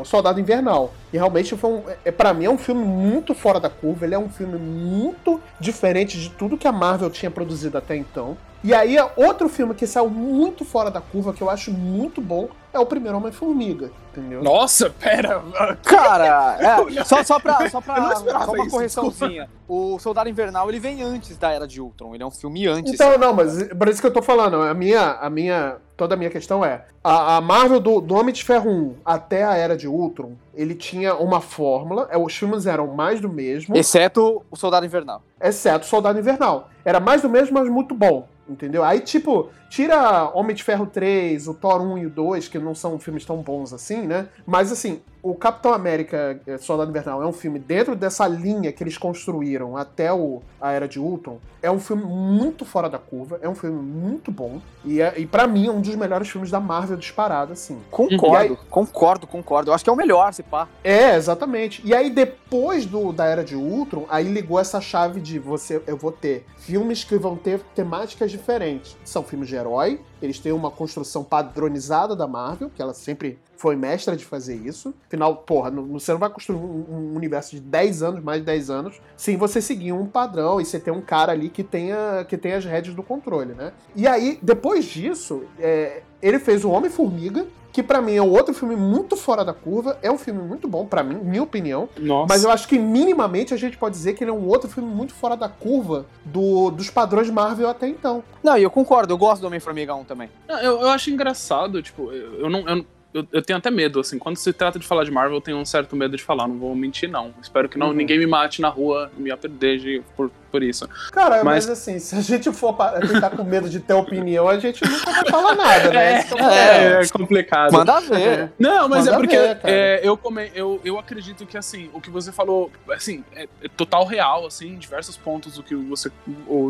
[0.00, 0.92] o, Soldado Invernal.
[1.12, 1.82] E realmente foi um.
[2.04, 4.06] É, para mim é um filme muito fora da curva.
[4.06, 8.36] Ele é um filme muito diferente de tudo que a Marvel tinha produzido até então.
[8.64, 12.48] E aí, outro filme que saiu muito fora da curva, que eu acho muito bom,
[12.72, 14.40] é o primeiro Homem-Formiga, entendeu?
[14.40, 15.42] Nossa, pera!
[15.82, 16.56] Cara,
[16.94, 19.50] é, só, só pra, só pra só uma isso, correçãozinha.
[19.68, 22.14] O Soldado Invernal, ele vem antes da Era de Ultron.
[22.14, 22.94] Ele é um filme antes.
[22.94, 24.56] Então, não, mas por isso que eu tô falando.
[24.56, 28.32] A minha, a minha, toda a minha questão é, a, a Marvel do, do Homem
[28.32, 32.66] de Ferro 1 até a Era de Ultron, ele tinha uma fórmula, é, os filmes
[32.66, 33.76] eram mais do mesmo.
[33.76, 35.22] Exceto o Soldado Invernal.
[35.40, 36.70] Exceto o Soldado Invernal.
[36.84, 38.28] Era mais do mesmo, mas muito bom.
[38.48, 38.84] Entendeu?
[38.84, 42.74] Aí, tipo, tira Homem de Ferro 3, o Thor 1 e o 2, que não
[42.74, 44.28] são filmes tão bons assim, né?
[44.44, 48.82] Mas, assim, o Capitão América eh, Soldado Invernal é um filme dentro dessa linha que
[48.82, 51.38] eles construíram até o, a Era de Ultron.
[51.62, 54.60] É um filme muito fora da curva, é um filme muito bom.
[54.84, 57.78] E, é, e para mim é um dos melhores filmes da Marvel disparado, assim.
[57.88, 59.70] Concordo, aí, concordo, concordo.
[59.70, 60.66] Eu acho que é o melhor, se pá.
[60.82, 61.80] É, exatamente.
[61.84, 65.96] E aí, depois do, da Era de Ultron, aí ligou essa chave de você, eu
[65.96, 68.96] vou ter filmes que vão ter temáticas diferentes.
[69.04, 73.76] São filmes de herói, eles têm uma construção padronizada da Marvel, que ela sempre foi
[73.76, 74.92] mestra de fazer isso.
[75.06, 79.00] Afinal, porra, você não vai construir um, universo de 10 anos, mais de 10 anos,
[79.16, 82.56] sem você seguir um padrão e você ter um cara ali que tenha, que tenha
[82.56, 83.72] as rédeas do controle, né?
[83.94, 88.52] E aí, depois disso, é, ele fez o Homem-Formiga, que para mim é um outro
[88.52, 91.88] filme muito fora da curva, é um filme muito bom para mim, minha opinião.
[91.98, 92.26] Nossa.
[92.28, 94.92] Mas eu acho que minimamente a gente pode dizer que ele é um outro filme
[94.92, 98.22] muito fora da curva do, dos padrões Marvel até então.
[98.42, 100.28] Não, e eu concordo, eu gosto do Homem-Formiga 1 também.
[100.48, 102.68] Eu, eu acho engraçado, tipo, eu, eu não.
[102.68, 105.40] Eu eu, eu, tenho até medo, assim, quando se trata de falar de Marvel, eu
[105.40, 107.34] tenho um certo medo de falar, não vou mentir, não.
[107.42, 107.92] Espero que não, uhum.
[107.92, 110.86] ninguém me mate na rua e me aperdeje por, por isso.
[111.10, 111.66] Cara, mas...
[111.66, 111.70] mas...
[111.70, 115.24] assim, se a gente for tentar com medo de ter opinião, a gente nunca vai
[115.24, 116.22] falar nada, né?
[116.42, 117.72] É, é, é complicado.
[117.72, 118.52] Manda ver.
[118.58, 122.00] Não, mas Manda é porque ver, é, eu, come, eu, eu acredito que, assim, o
[122.00, 126.10] que você falou, assim, é, é total real, assim, diversos pontos do que você,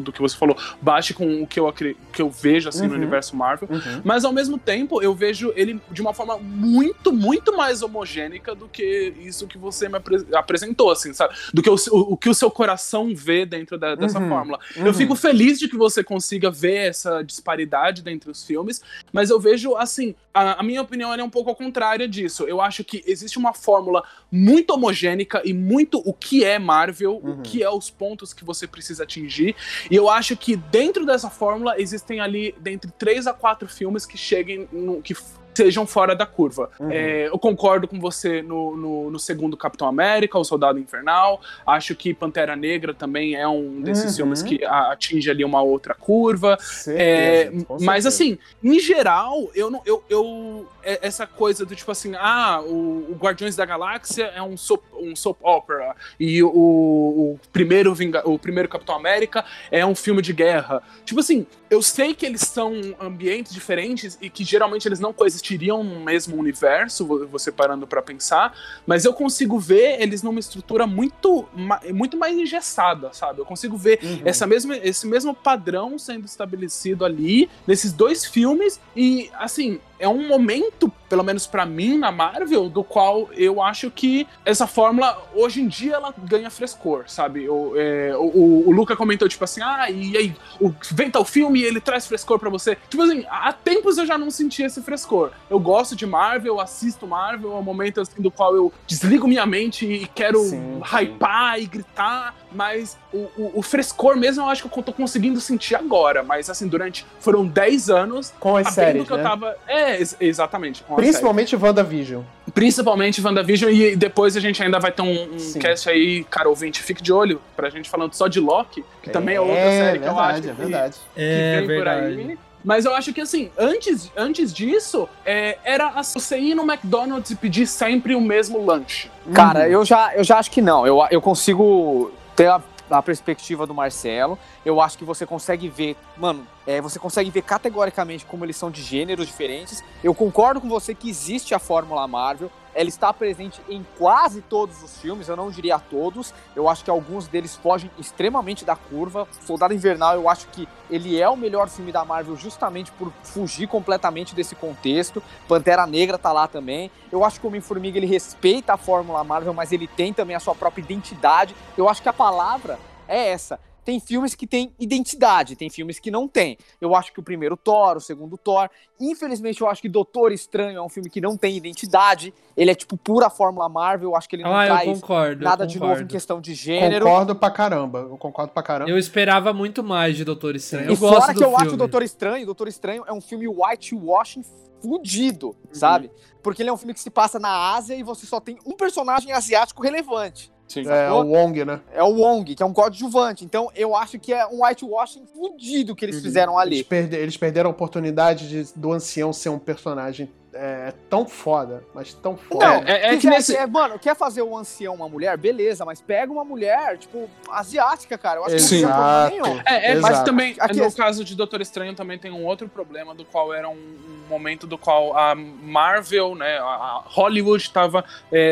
[0.02, 2.90] do que você falou, bate com o que eu, que eu vejo, assim, uhum.
[2.90, 3.68] no universo Marvel.
[3.70, 4.02] Uhum.
[4.04, 8.68] Mas, ao mesmo tempo, eu vejo ele de uma forma muito, muito mais homogênica do
[8.68, 9.98] que isso que você me
[10.34, 11.34] apresentou, assim, sabe?
[11.52, 14.28] Do que o, o, o que o seu coração vê dentro dentro da, dessa uhum,
[14.28, 14.58] fórmula.
[14.76, 14.86] Uhum.
[14.86, 18.82] Eu fico feliz de que você consiga ver essa disparidade entre os filmes,
[19.12, 22.44] mas eu vejo, assim, a, a minha opinião é um pouco ao contrário disso.
[22.44, 27.32] Eu acho que existe uma fórmula muito homogênica e muito o que é Marvel, uhum.
[27.32, 29.54] o que é os pontos que você precisa atingir,
[29.90, 34.16] e eu acho que dentro dessa fórmula existem ali, dentre três a quatro filmes que
[34.16, 35.14] cheguem, no, que
[35.54, 36.70] sejam fora da curva.
[36.78, 36.90] Uhum.
[36.90, 41.40] É, eu concordo com você no, no, no, segundo Capitão América, O Soldado Infernal.
[41.66, 44.16] Acho que Pantera Negra também é um desses uhum.
[44.16, 46.58] filmes que atinge ali uma outra curva.
[46.86, 49.82] é, mas assim, em geral, eu não.
[49.84, 54.56] Eu, eu, essa coisa do tipo assim, ah, o, o Guardiões da Galáxia é um
[54.56, 55.94] soap, um soap opera.
[56.18, 60.82] E o, o, primeiro Vinga, o primeiro Capitão América é um filme de guerra.
[61.04, 65.42] Tipo assim, eu sei que eles são ambientes diferentes e que geralmente eles não coexistem
[65.42, 70.86] existiriam no mesmo universo, você parando para pensar, mas eu consigo ver eles numa estrutura
[70.86, 71.48] muito,
[71.92, 73.40] muito mais engessada, sabe?
[73.40, 74.22] Eu consigo ver uhum.
[74.24, 80.26] essa mesma, esse mesmo padrão sendo estabelecido ali nesses dois filmes e, assim, é um
[80.26, 85.62] momento, pelo menos para mim, na Marvel, do qual eu acho que essa fórmula, hoje
[85.62, 87.48] em dia, ela ganha frescor, sabe?
[87.48, 91.60] O, é, o, o, Luca comentou, tipo assim, ah, e aí, o, vem tal filme
[91.60, 92.76] e ele traz frescor para você.
[92.90, 95.30] Tipo assim, há tempos eu já não sentia esse frescor.
[95.48, 99.46] Eu gosto de Marvel, assisto Marvel, é um momento assim, do qual eu desligo minha
[99.46, 101.62] mente e quero sim, hypar sim.
[101.62, 105.74] e gritar, mas o, o, o, frescor mesmo eu acho que eu tô conseguindo sentir
[105.74, 109.18] agora, mas assim, durante, foram 10 anos, com as séries, que né?
[109.18, 109.56] eu tava...
[109.66, 110.84] É, é, exatamente.
[110.96, 112.22] Principalmente WandaVision.
[112.54, 116.82] Principalmente WandaVision, e depois a gente ainda vai ter um, um cast aí, cara ouvinte,
[116.82, 119.98] fique de olho, pra gente falando só de Loki, que é, também é outra série
[119.98, 120.96] que eu acho é verdade.
[121.14, 122.14] que, é, vem verdade.
[122.14, 122.38] por aí.
[122.64, 127.36] Mas eu acho que assim, antes, antes disso, é, era você ir no McDonald's e
[127.36, 129.10] pedir sempre o mesmo lanche.
[129.32, 129.66] Cara, uhum.
[129.66, 130.86] eu, já, eu já acho que não.
[130.86, 134.38] Eu, eu consigo ter a a perspectiva do Marcelo.
[134.64, 138.70] Eu acho que você consegue ver, mano, é, você consegue ver categoricamente como eles são
[138.70, 139.82] de gêneros diferentes.
[140.02, 144.82] Eu concordo com você que existe a Fórmula Marvel, ela está presente em quase todos
[144.82, 149.26] os filmes, eu não diria todos, eu acho que alguns deles fogem extremamente da curva.
[149.46, 153.66] Soldado Invernal, eu acho que ele é o melhor filme da Marvel justamente por fugir
[153.66, 155.22] completamente desse contexto.
[155.48, 156.90] Pantera Negra tá lá também.
[157.10, 160.40] Eu acho que o Homem-Formiga ele respeita a fórmula Marvel, mas ele tem também a
[160.40, 161.54] sua própria identidade.
[161.76, 166.10] Eu acho que a palavra é essa tem filmes que têm identidade, tem filmes que
[166.10, 166.56] não tem.
[166.80, 168.68] Eu acho que o primeiro Thor, o segundo Thor.
[169.00, 172.32] Infelizmente, eu acho que Doutor Estranho é um filme que não tem identidade.
[172.56, 174.10] Ele é tipo pura fórmula Marvel.
[174.10, 175.44] Eu acho que ele não Ah, traz concordo.
[175.44, 177.04] nada de novo em questão de gênero.
[177.04, 177.98] Concordo pra caramba.
[178.10, 178.90] Eu concordo pra caramba.
[178.90, 180.86] Eu esperava muito mais de Doutor Estranho.
[180.86, 181.64] Eu e gosto fora do que eu filme.
[181.64, 184.44] acho o Doutor Estranho, Doutor Estranho é um filme whitewashing
[184.80, 186.10] fudido, sabe?
[186.42, 188.72] Porque ele é um filme que se passa na Ásia e você só tem um
[188.76, 190.52] personagem asiático relevante.
[190.72, 190.88] Sim.
[190.88, 191.80] É, o Wong, né?
[191.92, 193.44] É o Wong, que é um coadjuvante.
[193.44, 196.22] Então eu acho que é um whitewashing fudido que eles Uhum.
[196.22, 196.84] fizeram Eles, ali.
[196.84, 202.12] perde- eles perderam a oportunidade de- do ancião ser um personagem é, tão foda, mas
[202.14, 202.66] tão foda.
[202.66, 205.36] Não, é- é que nesse- é, mano, quer fazer o ancião uma mulher?
[205.36, 208.40] Beleza, mas pega uma mulher, tipo, asiática, cara.
[208.40, 209.30] Eu acho que não tem problema Exato.
[209.30, 209.62] nenhum.
[209.66, 210.24] É, é, mas Exato.
[210.26, 213.52] também, Aqui no é- caso de Doutor Estranho, também tem um outro problema, do qual
[213.54, 218.04] era um, um momento do qual a Marvel, né, a Hollywood estava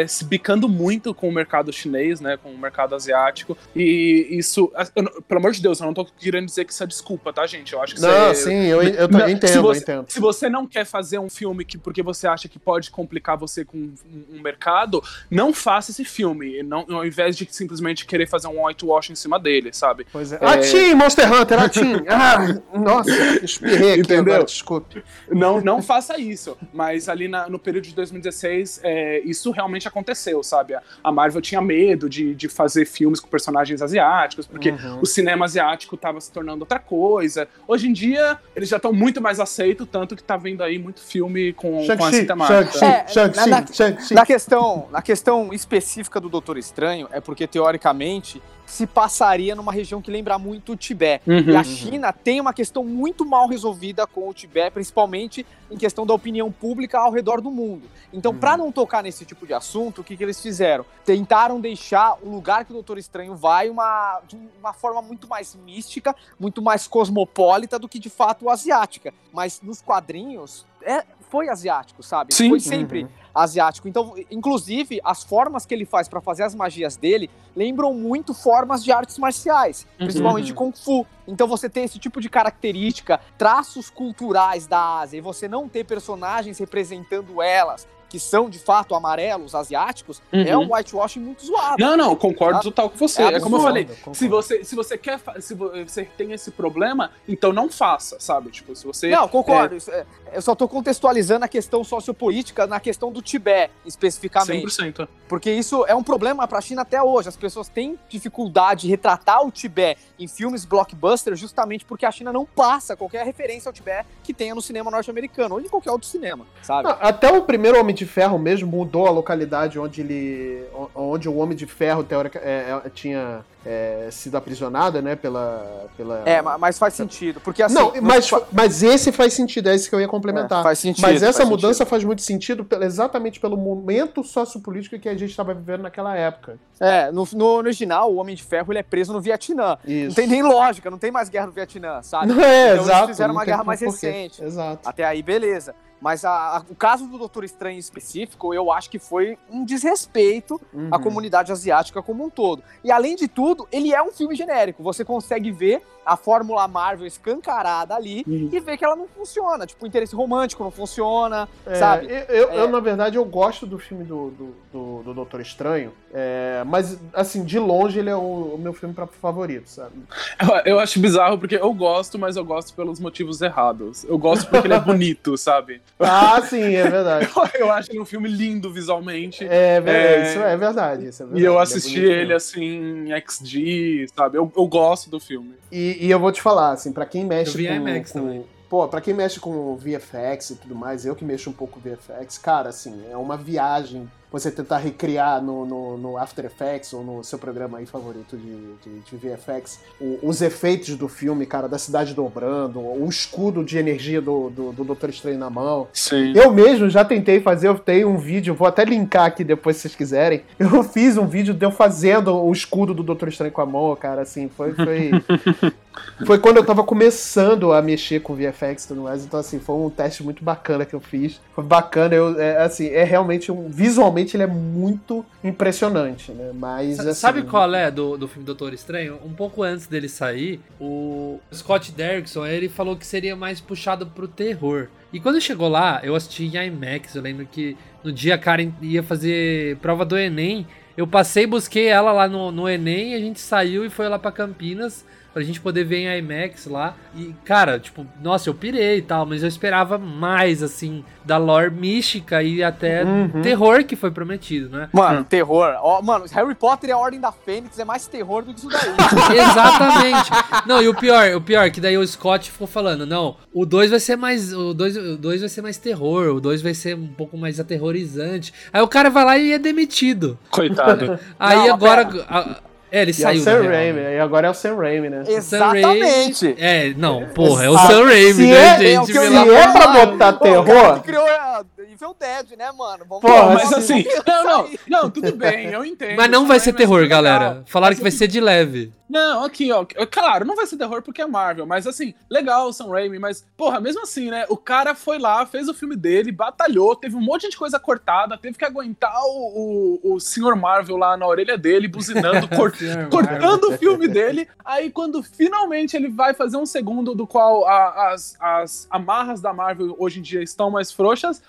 [0.09, 5.22] se bicando muito com o mercado chinês, né, com o mercado asiático, e isso, eu
[5.22, 7.72] pelo amor de Deus, eu não tô querendo dizer que isso é desculpa, tá, gente?
[7.72, 10.11] Eu acho que Não, isso é- sim, eu, eu, Não, entendo, se eu você, entendo.
[10.11, 13.64] Se você não quer fazer um filme que, porque você acha que pode complicar você
[13.64, 13.95] com um,
[14.36, 16.62] um mercado, não faça esse filme.
[16.62, 20.07] Não, ao invés de simplesmente querer fazer um whitewash em cima dele, sabe?
[20.12, 20.36] Pois é.
[20.41, 21.91] Atim, Monster Hunter, Atim!
[22.09, 23.11] Ah, nossa,
[23.45, 24.34] espirrei aqui Entendeu?
[24.34, 25.03] agora, desculpe.
[25.28, 26.57] Não, não faça isso.
[26.72, 30.74] Mas ali na- no período de 2016, é, isso realmente aconteceu, sabe?
[30.74, 35.01] A, a Marvel tinha medo de, de fazer filmes com personagens asiáticos, porque Uhum.
[35.03, 37.49] o cinema asiático estava se tornando outra coisa.
[37.66, 41.01] Hoje em dia, eles já estão muito mais aceitos, tanto que tá vindo aí muito
[41.01, 42.72] filme com, com Shang-Chi, essa temática.
[42.72, 44.14] Shang-Chi, É, Shang-Chi, na- Shang-Chi.
[44.14, 50.01] Na questão, na questão específica do Doutor Estranho, é porque, teoricamente, se passaria numa região
[50.01, 51.28] que lembra muito o Tibete.
[51.28, 51.41] Uhum.
[51.41, 56.07] E a China tem uma questão muito mal resolvida com o Tibete, principalmente em questão
[56.07, 57.89] da opinião pública ao redor do mundo.
[58.12, 60.85] Então, pra não tocar nesse tipo de assunto, o que, que eles fizeram?
[61.05, 65.57] Tentaram deixar o lugar que o Doutor Estranho vai uma, de uma forma muito mais
[65.57, 69.12] mística, muito mais cosmopolita do que de fato asiática.
[69.33, 72.35] Mas nos quadrinhos, é, foi asiático, sabe?
[72.35, 72.49] Sim.
[72.49, 73.87] Foi sempre asiático.
[73.87, 78.83] Então, inclusive, as formas que ele faz pra fazer as magias dele lembram muito formas
[78.83, 81.07] de artes marciais, principalmente de Kung Fu.
[81.26, 85.85] Então, você ter esse tipo de característica, traços culturais da Ásia, e você não ter
[85.85, 90.64] personagens representando elas, que são de fato amarelos, asiáticos, é Uhum.
[90.64, 91.76] um whitewashing muito zoado.
[91.82, 92.62] Não, não, concordo Tá?
[92.64, 93.22] total com você.
[93.22, 94.14] É É, como eu falei, Concordo.
[94.18, 98.50] se você, se você quer, se vo- você tem esse problema, então não faça, sabe?
[98.50, 99.76] Tipo, se você Não, concordo.
[99.76, 104.70] Isso é- Eu só tô contextualizando a questão sociopolítica na questão do Tibete, especificamente.
[104.70, 105.08] 100%.
[105.28, 107.28] Porque isso é um problema pra China até hoje.
[107.28, 112.32] As pessoas têm dificuldade de retratar o Tibete em filmes blockbuster justamente porque a China
[112.32, 116.08] não passa qualquer referência ao Tibete que tenha no cinema norte-americano ou em qualquer outro
[116.08, 116.88] cinema, sabe?
[117.00, 120.64] Até o primeiro Homem de Ferro mesmo mudou a localidade onde ele.
[120.94, 125.14] onde o Homem de Ferro teórica, é, é, tinha é, sido aprisionado, né?
[125.16, 125.86] Pela.
[125.96, 126.22] pela...
[126.24, 127.40] É, ma- mas faz sentido.
[127.40, 127.74] Porque assim.
[127.74, 130.61] não, mas, qua- mas esse faz sentido, é esse que eu ia complementar.
[130.61, 131.02] É, faz sentido.
[131.02, 131.88] Mas essa faz mudança sentido.
[131.90, 136.58] faz muito sentido exatamente pelo momento sociopolítico que a gente estava vivendo naquela época.
[136.80, 139.76] É, no, no original, o Homem de Ferro ele é preso no Vietnã.
[139.86, 140.08] Isso.
[140.08, 142.26] Não tem nem lógica, não tem mais guerra no Vietnã, sabe?
[142.28, 143.06] Não é, Então eles exato.
[143.08, 144.42] fizeram não uma guerra mais recente.
[144.42, 144.88] Exato.
[144.88, 145.74] Até aí, beleza.
[146.00, 149.62] Mas a- a- o caso do Doutor Estranho em específico, eu acho que foi um
[149.94, 150.58] desrespeito
[150.90, 151.02] à Uhum.
[151.02, 152.62] comunidade asiática como um todo.
[152.82, 154.82] E além de tudo, ele é um filme genérico.
[154.82, 158.48] Você consegue ver a fórmula Marvel escancarada ali Uhum.
[158.53, 159.66] e ver que ela não funciona.
[159.66, 162.07] Tipo, o interesse romântico não funciona, É, sabe?
[162.07, 162.61] Eu, eu, É.
[162.62, 166.98] eu, na verdade, eu gosto do filme do, do, do, do Doutor Estranho, é, mas,
[167.12, 169.92] assim, de longe ele é o, o meu filme pra- favorito, sabe?
[170.40, 174.04] Eu, eu acho bizarro porque eu gosto, mas eu gosto pelos motivos errados.
[174.04, 175.80] Eu gosto porque ele é bonito, sabe?
[175.98, 177.28] Ah, sim, é verdade.
[177.54, 179.44] Eu, eu acho ele um filme lindo visualmente.
[179.44, 180.22] É, ver- É.
[180.30, 181.06] Isso é verdade.
[181.08, 181.42] Isso é verdade.
[181.42, 184.38] E eu Ele é assisti ele assim em XD, sabe?
[184.38, 185.54] Eu, eu gosto do filme.
[185.70, 188.20] E, e eu vou te falar, assim, pra quem mexe Eu vi com, IMAX com-
[188.20, 188.44] também.
[188.68, 191.88] Pô, pra quem mexe com VFX e tudo mais, eu que mexo um pouco com
[191.90, 197.03] VFX, cara, assim, é uma viagem você tentar recriar no, no, no After Effects ou
[197.03, 201.68] no seu programa aí favorito de, de, de VFX o- os efeitos do filme, cara,
[201.68, 205.89] da cidade dobrando, o escudo de energia do, do, do Doutor Estranho na mão.
[205.93, 206.33] Sim.
[206.37, 209.83] Eu mesmo já tentei fazer, eu tenho um vídeo, vou até linkar aqui depois se
[209.83, 210.43] vocês quiserem.
[210.59, 213.95] Eu fiz um vídeo de eu fazendo o escudo do Doutor Estranho com a mão,
[213.97, 214.72] cara, assim, foi.
[214.74, 215.11] foi
[216.26, 219.24] Foi quando eu tava começando a mexer com VFX e tudo mais.
[219.24, 221.41] Então, assim, foi um teste muito bacana que eu fiz.
[221.55, 222.14] Foi bacana.
[222.14, 223.68] Eu, é, assim, é realmente um.
[223.68, 226.51] Visualmente ele é muito impressionante, né?
[226.55, 226.97] Mas.
[226.97, 229.18] Sa- assim, Sabe qual é do, do filme Doutor Estranho?
[229.24, 234.28] Um pouco antes dele sair, o Scott Derrickson ele falou que seria mais puxado pro
[234.28, 234.88] terror.
[235.12, 237.14] E quando chegou lá, eu assisti em IMAX.
[237.16, 240.66] Eu lembro que no dia a Karen ia fazer prova do Enem.
[241.01, 244.30] Eu passei, busquei ela lá no, no Enem, a gente saiu e foi lá pra
[244.30, 246.94] Campinas pra gente poder ver em IMAX lá.
[247.14, 251.70] E, cara, tipo, nossa, eu pirei e tal, mas eu esperava mais, assim, da lore
[251.70, 253.40] mística e até Uhum.
[253.40, 254.88] terror que foi prometido, né?
[254.92, 255.72] Mano, terror.
[255.82, 258.68] Ó, mano, Harry Potter e a Ordem da Fênix é mais terror do que isso
[258.68, 258.80] daí.
[259.38, 260.30] Exatamente.
[260.66, 263.90] Não, e o pior, o pior, que daí o Scott ficou falando, não, o 2
[263.90, 264.53] vai ser mais.
[264.53, 267.61] O 2 o dois vai ser mais terror, o 2 vai ser um pouco mais
[267.61, 268.53] aterrorizante.
[268.72, 270.36] Aí o cara vai lá e é demitido.
[270.51, 270.89] Coitado.
[271.38, 272.09] Aí Não, agora.
[272.28, 272.57] a-
[272.93, 273.41] é, ele E é saiu.
[273.41, 274.16] o Sam Raimi, né?
[274.16, 275.24] e agora é o Sam Raimi, né?
[275.41, 276.57] Sam Raimi- Exatamente.
[276.59, 278.95] É, não, porra, é o Sam Raimi, né, é- gente?
[278.97, 279.12] é o Se
[279.57, 281.62] é pra botar o terror, que criou a
[282.01, 283.05] Evil Dead, né, mano?
[283.07, 286.16] Vamos Porra, vamos- Mas assim, não, não, não, tudo bem, eu entendo.
[286.16, 287.62] Mas não vai ser terror, galera.
[287.66, 288.92] Falaram que vai ser de leve.
[289.09, 289.84] Não, aqui, ó.
[290.09, 293.44] Claro, não vai ser terror porque é Marvel, mas assim, legal o Sam Raimi, mas,
[293.57, 294.46] porra, mesmo assim, né?
[294.48, 298.38] O cara foi lá, fez o filme dele, batalhou, teve um monte de coisa cortada,
[298.38, 300.55] teve que aguentar o, o, o Sr.
[300.55, 302.72] Marvel lá na orelha dele, buzinando, cor-
[303.11, 304.48] cortando o filme dele.
[304.64, 309.53] Aí, quando finalmente ele vai fazer um segundo, do qual a- as, as amarras da
[309.53, 311.42] Marvel hoje em dia estão mais frouxas,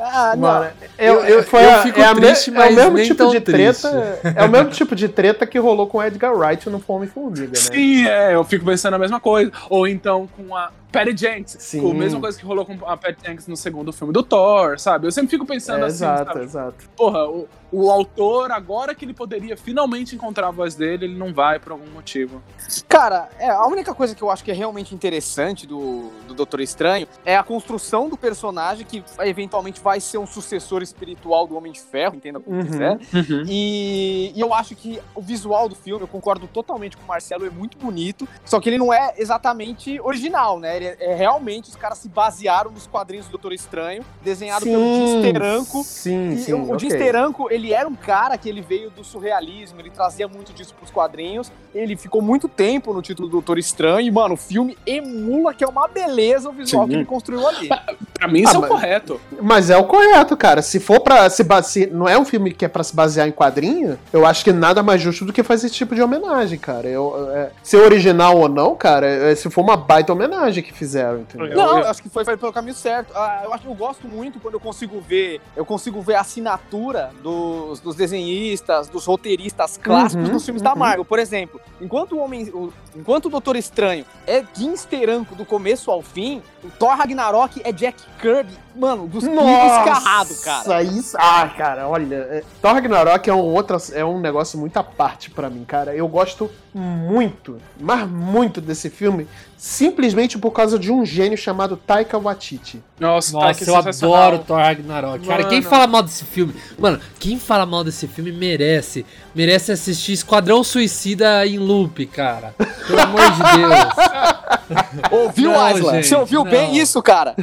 [0.00, 0.36] Ah.
[0.36, 2.92] Mano, eu, Eu- eu, foi eu a- fico é me- triste, é mas o mesmo
[2.92, 3.82] nem tipo tão de triste.
[3.88, 4.20] treta.
[4.36, 7.46] É o mesmo tipo de treta que rolou com o Edgar Wright no Fome Formiga,
[7.48, 7.54] né?
[7.54, 9.50] Sim, é, eu fico pensando a mesma coisa.
[9.70, 11.56] Ou então com a Patty Jenks.
[11.60, 11.80] Sim.
[11.82, 14.78] Com a mesma coisa que rolou com a Patty Jenks no segundo filme do Thor,
[14.78, 15.06] sabe?
[15.06, 16.44] Eu sempre fico pensando É, assim, exato, sabe?
[16.44, 16.90] exato.
[16.96, 21.32] Porra, o, o autor, agora que ele poderia finalmente encontrar a voz dele, ele não
[21.34, 22.42] vai por algum motivo.
[22.88, 26.60] Cara, é, a única coisa que eu acho que é realmente interessante do, do Doutor
[26.60, 31.72] Estranho é a construção do personagem que eventualmente vai ser um sucessor espiritual do Homem
[31.72, 32.64] de Ferro, entenda como Uhum.
[32.64, 32.98] quiser.
[33.46, 37.44] E, e eu acho que o visual do filme, eu concordo totalmente com o Marcelo,
[37.46, 40.76] é muito bonito, só que ele não é exatamente original, né?
[40.78, 45.18] Ele é, realmente, os caras se basearam nos quadrinhos do Doutor Estranho, desenhado pelo Jim
[45.20, 45.82] Steranko.
[45.84, 46.52] Sim, E sim.
[46.52, 46.90] o, o Jim ok.
[46.90, 50.90] Steranko, ele era um cara que ele veio do surrealismo, ele trazia muito disso pros
[50.90, 51.50] quadrinhos.
[51.74, 55.64] Ele ficou muito tempo no título do Doutor Estranho e, mano, o filme emula que
[55.64, 56.90] é uma beleza o visual Sim.
[56.90, 57.68] que ele construiu ali.
[58.14, 59.20] Pra mim, isso Ah, é o mas- correto.
[59.42, 60.62] Mas é o correto, cara.
[60.62, 61.90] Se for pra se basear.
[61.90, 64.82] Não é um filme que é pra se basear em quadrinho, eu acho que nada
[64.82, 66.88] mais justo do que fazer esse tipo de homenagem, cara.
[66.88, 70.74] Eu, é, se é original ou não, cara, é, se for uma baita homenagem que
[70.78, 71.56] fizeram, entendeu?
[71.56, 73.12] Não, eu- eu acho que foi, foi pelo caminho certo.
[73.16, 76.20] Ah, eu acho que eu gosto muito quando eu consigo ver, eu consigo ver a
[76.20, 80.78] assinatura dos, dos desenhistas, dos roteiristas clássicos Uhum, dos filmes da uhum.
[80.78, 81.04] Marvel.
[81.04, 85.90] Por exemplo, enquanto o homem, o- enquanto o Doutor Estranho é Jim Steranko do começo
[85.90, 90.82] ao fim, o Thor Ragnarok é Jack Kirby, mano, dos escarrado, cara.
[90.82, 94.84] Isso, ah, cara, olha, é, Thor Ragnarok é um outro, é um negócio muito à
[94.84, 95.94] parte pra mim, cara.
[95.94, 99.26] Eu gosto muito, mas muito desse filme,
[99.56, 102.82] simplesmente por causa de um gênio chamado Taika Waititi.
[103.00, 105.26] Nossa, tá Nossa, aqui eu adoro Thor Ragnarok.
[105.26, 105.70] Cara, quem Mano.
[105.70, 106.54] fala mal desse filme.
[106.78, 109.06] Mano, quem fala mal desse filme merece.
[109.34, 112.54] Merece assistir Esquadrão Suicida em loop, cara.
[112.86, 114.48] Pelo amor de Deus.
[115.10, 115.92] Ouviu, Não, Aslan?
[115.94, 116.50] gente, Você ouviu não.
[116.50, 117.34] bem isso, cara?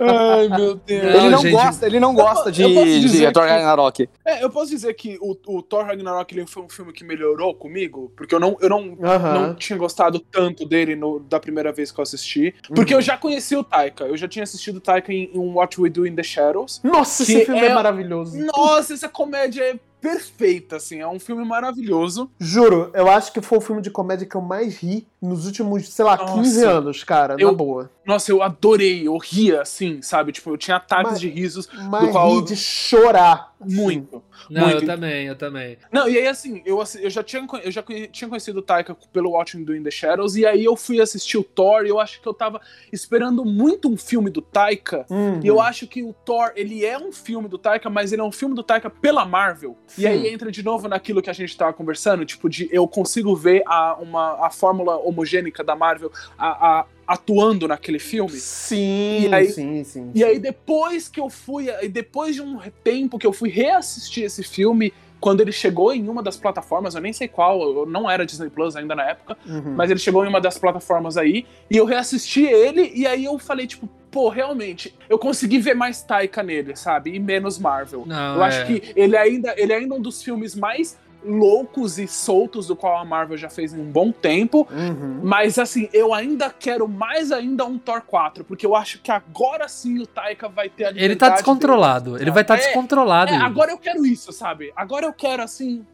[0.00, 1.02] Ai, meu Deus.
[1.02, 4.08] Não, ele não gente, gosta, ele não gosta de, eu de dizer Thor que- Ragnarok.
[4.24, 7.54] É, eu posso dizer que o, o Thor Ragnarok ele foi um filme que melhorou
[7.54, 9.34] comigo, porque eu não, eu não, Aham.
[9.34, 12.54] não tinha gostado tanto dele no- da primeira vez que eu assisti.
[12.74, 14.04] Porque eu já conheci o Taika.
[14.04, 16.80] Eu já tinha assistido o Taika em, em What We Do in the Shadows.
[16.82, 18.38] Nossa, esse filme é, é- maravilhoso.
[18.38, 21.00] Nossa, essa comédia é perfeita, assim.
[21.00, 22.30] É um filme maravilhoso.
[22.38, 25.88] Juro, eu acho que foi o filme de comédia que eu mais ri nos últimos,
[25.88, 26.34] sei lá, Nossa.
[26.34, 27.90] 15 anos, cara, na Eu- boa.
[28.06, 29.06] Nossa, eu adorei.
[29.06, 30.32] Eu ria, assim, sabe?
[30.32, 33.52] Tipo, eu tinha ataques Mas- de risos Mas qual- ri de chorar.
[33.60, 33.74] assim.
[33.74, 34.22] muito.
[34.48, 34.82] Não, Muito.
[34.82, 35.76] eu também, eu também.
[35.92, 38.96] Não, e aí assim, eu, eu já, tinha, eu já conhe- tinha conhecido o Taika
[39.12, 41.98] pelo Watching Do in the Shadows, e aí eu fui assistir o Thor, e eu
[41.98, 42.60] acho que eu tava
[42.92, 45.40] esperando muito um filme do Taika, Uhum.
[45.42, 48.24] e eu acho que o Thor, ele é um filme do Taika, mas ele é
[48.24, 49.76] um filme do Taika pela Marvel.
[49.88, 50.02] Sim.
[50.02, 53.34] E aí entra de novo naquilo que a gente tava conversando, tipo, de eu consigo
[53.34, 58.32] ver a, uma, a fórmula homogênica da Marvel, a, a, atuando naquele filme.
[58.38, 60.10] Sim, E aí- sim, sim.
[60.14, 61.68] E aí, depois que eu fui.
[61.82, 66.08] e Depois de um tempo que eu fui reassistir esse filme, quando ele chegou em
[66.08, 69.36] uma das plataformas, eu nem sei qual, eu não era Disney Plus ainda na época,
[69.46, 69.74] Uhum.
[69.74, 73.36] mas ele chegou em uma das plataformas aí, e eu reassisti ele, e aí eu
[73.38, 77.14] falei, tipo, pô, realmente, eu consegui ver mais Taika nele, sabe?
[77.14, 78.04] E menos Marvel.
[78.06, 78.46] Não, eu é.
[78.46, 82.76] acho que ele ainda, ele ainda é um dos filmes mais loucos e soltos do
[82.76, 84.66] qual a Marvel já fez em um bom tempo.
[84.70, 85.20] Uhum.
[85.22, 89.68] Mas assim, eu ainda quero mais ainda um Thor 4, porque eu acho que agora
[89.68, 92.10] sim o Taika vai ter a Ele tá liberdade descontrolado.
[92.12, 92.24] dele.
[92.24, 93.32] Ele vai estar É, descontrolado.
[93.32, 94.72] É, agora eu quero isso, sabe?
[94.76, 95.84] Agora eu quero assim.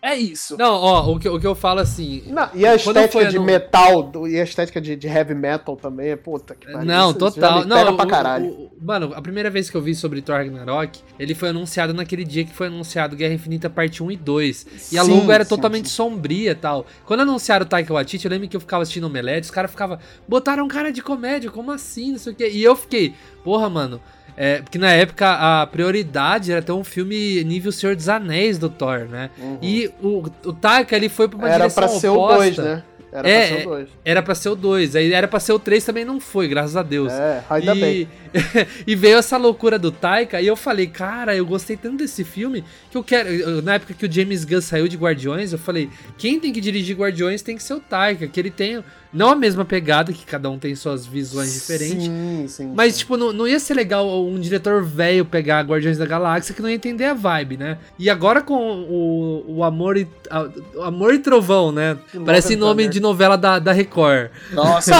[0.00, 0.56] É isso.
[0.56, 2.22] Não, ó, o que, o que eu falo assim.
[2.28, 5.76] Não, e a estética de no- metal do- e a estética de, de heavy metal
[5.76, 6.84] também é puta que pariu.
[6.86, 7.60] Não, Isso- isso já total.
[7.62, 8.44] me Não, pra o- caralho.
[8.46, 11.92] o- o- mano, a primeira vez que eu vi sobre Thor Ragnarok, ele foi anunciado
[11.92, 14.66] naquele dia que foi anunciado Guerra Infinita parte 1 e 2.
[14.92, 15.94] E a logo era sim, totalmente sim.
[15.96, 16.86] sombria e tal.
[17.04, 19.68] Quando anunciaram o Taika Waititi, eu lembro que eu ficava assistindo o Omelete, os caras
[19.70, 22.48] ficavam, botaram um cara de comédia, como assim, não sei o quê.
[22.48, 24.00] E eu fiquei, porra, mano,
[24.40, 28.70] é, porque na época a prioridade era ter um filme nível Senhor dos Anéis do
[28.70, 29.30] Thor, né?
[29.60, 31.52] E o, o Taika, ele foi pra uma Uhum.
[31.52, 32.42] Era direção pra ser o oposta.
[32.42, 32.82] 2, né?
[33.10, 33.88] Era É, pra ser o 2.
[34.04, 36.76] Era pra ser o 2, aí era pra ser o 3 também não foi, graças
[36.76, 37.12] a Deus.
[37.12, 38.08] É, ainda e, bem.
[38.86, 42.62] e veio essa loucura do Taika, e eu falei, cara, eu gostei tanto desse filme
[42.90, 43.62] que eu quero.
[43.62, 46.96] na época que o James Gunn saiu de Guardiões, eu falei, quem tem que dirigir
[46.96, 50.50] Guardiões tem que ser o Taika, que ele tem não a mesma pegada, que cada
[50.50, 52.04] um tem suas visões diferentes.
[52.04, 52.72] Sim, sim.
[52.74, 52.98] Mas, sim.
[53.00, 56.68] tipo, não, não ia ser legal um diretor velho pegar Guardiões da Galáxia que não
[56.68, 57.78] ia entender a vibe, né?
[57.98, 60.06] E agora com o, o Amor e.
[60.30, 61.96] a- o Amor e Trovão, né?
[62.12, 62.92] Love Parece and nome Thunder.
[62.92, 64.30] de novela da, da Record.
[64.52, 64.92] Nossa.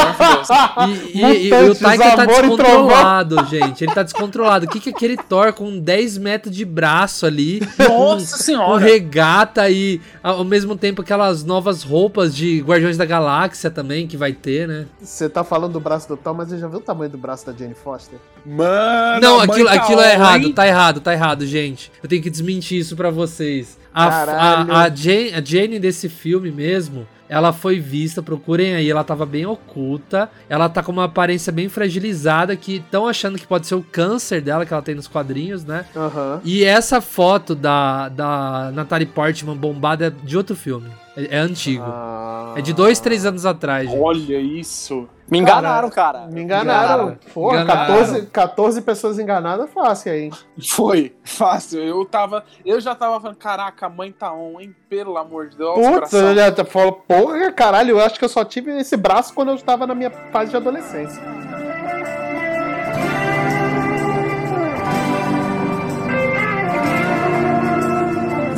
[1.12, 3.84] E, e- e- e o Taika tá descontrolado, gente.
[3.84, 4.66] Ele tá descontrolado.
[4.66, 7.60] O que, que é aquele Thor com 10 metros de braço ali?
[7.78, 8.66] Nossa com, senhora.
[8.68, 14.16] com regata e ao mesmo tempo aquelas novas roupas de Guardiões da Galáxia também que
[14.16, 14.86] vai ter, né?
[15.00, 17.46] Você tá falando do braço do Tom, mas você já viu o tamanho do braço
[17.46, 18.18] da Jane Foster?
[18.44, 21.90] Mano, Não, aquilo, tá aquilo é errado, tá errado, tá errado, gente.
[22.02, 23.78] Eu tenho que desmentir isso pra vocês.
[23.92, 24.72] A, Caralho.
[24.72, 29.26] a, a, Jane, a Jane desse filme mesmo, ela foi vista, procurem aí, ela tava
[29.26, 30.30] bem oculta.
[30.48, 34.40] Ela tá com uma aparência bem fragilizada, que estão achando que pode ser o câncer
[34.40, 35.84] dela, que ela tem nos quadrinhos, né?
[35.94, 36.40] Aham.
[36.44, 40.88] E essa foto da, da Natalie Portman bombada é de outro filme.
[41.18, 41.82] É, é antigo.
[41.84, 42.54] Ah.
[42.56, 44.00] É de dois, três anos atrás, gente.
[44.00, 45.08] Olha isso.
[45.28, 46.26] Me enganaram, cara.
[46.26, 47.10] Me enganaram.
[47.10, 47.18] Enganaram.
[47.34, 47.94] Porra, Enganaram.
[47.96, 50.30] 14, 14 pessoas enganadas é fácil aí.
[50.70, 51.80] Foi, fácil.
[51.80, 52.44] Eu tava.
[52.64, 54.74] Eu já tava falando, caraca, a mãe tá on, hein?
[54.88, 55.74] Pelo amor de Deus.
[55.74, 56.20] Putz, coração.
[56.20, 59.56] eu já falo, porra, caralho, eu acho que eu só tive esse braço quando eu
[59.56, 61.20] estava na minha fase de adolescência.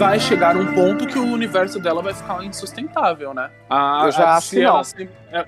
[0.00, 3.50] Vai chegar um ponto que o universo dela vai ficar insustentável, né?
[3.68, 4.84] A, Eu já a- acho que ela não.
[4.84, 5.44] sempre- é,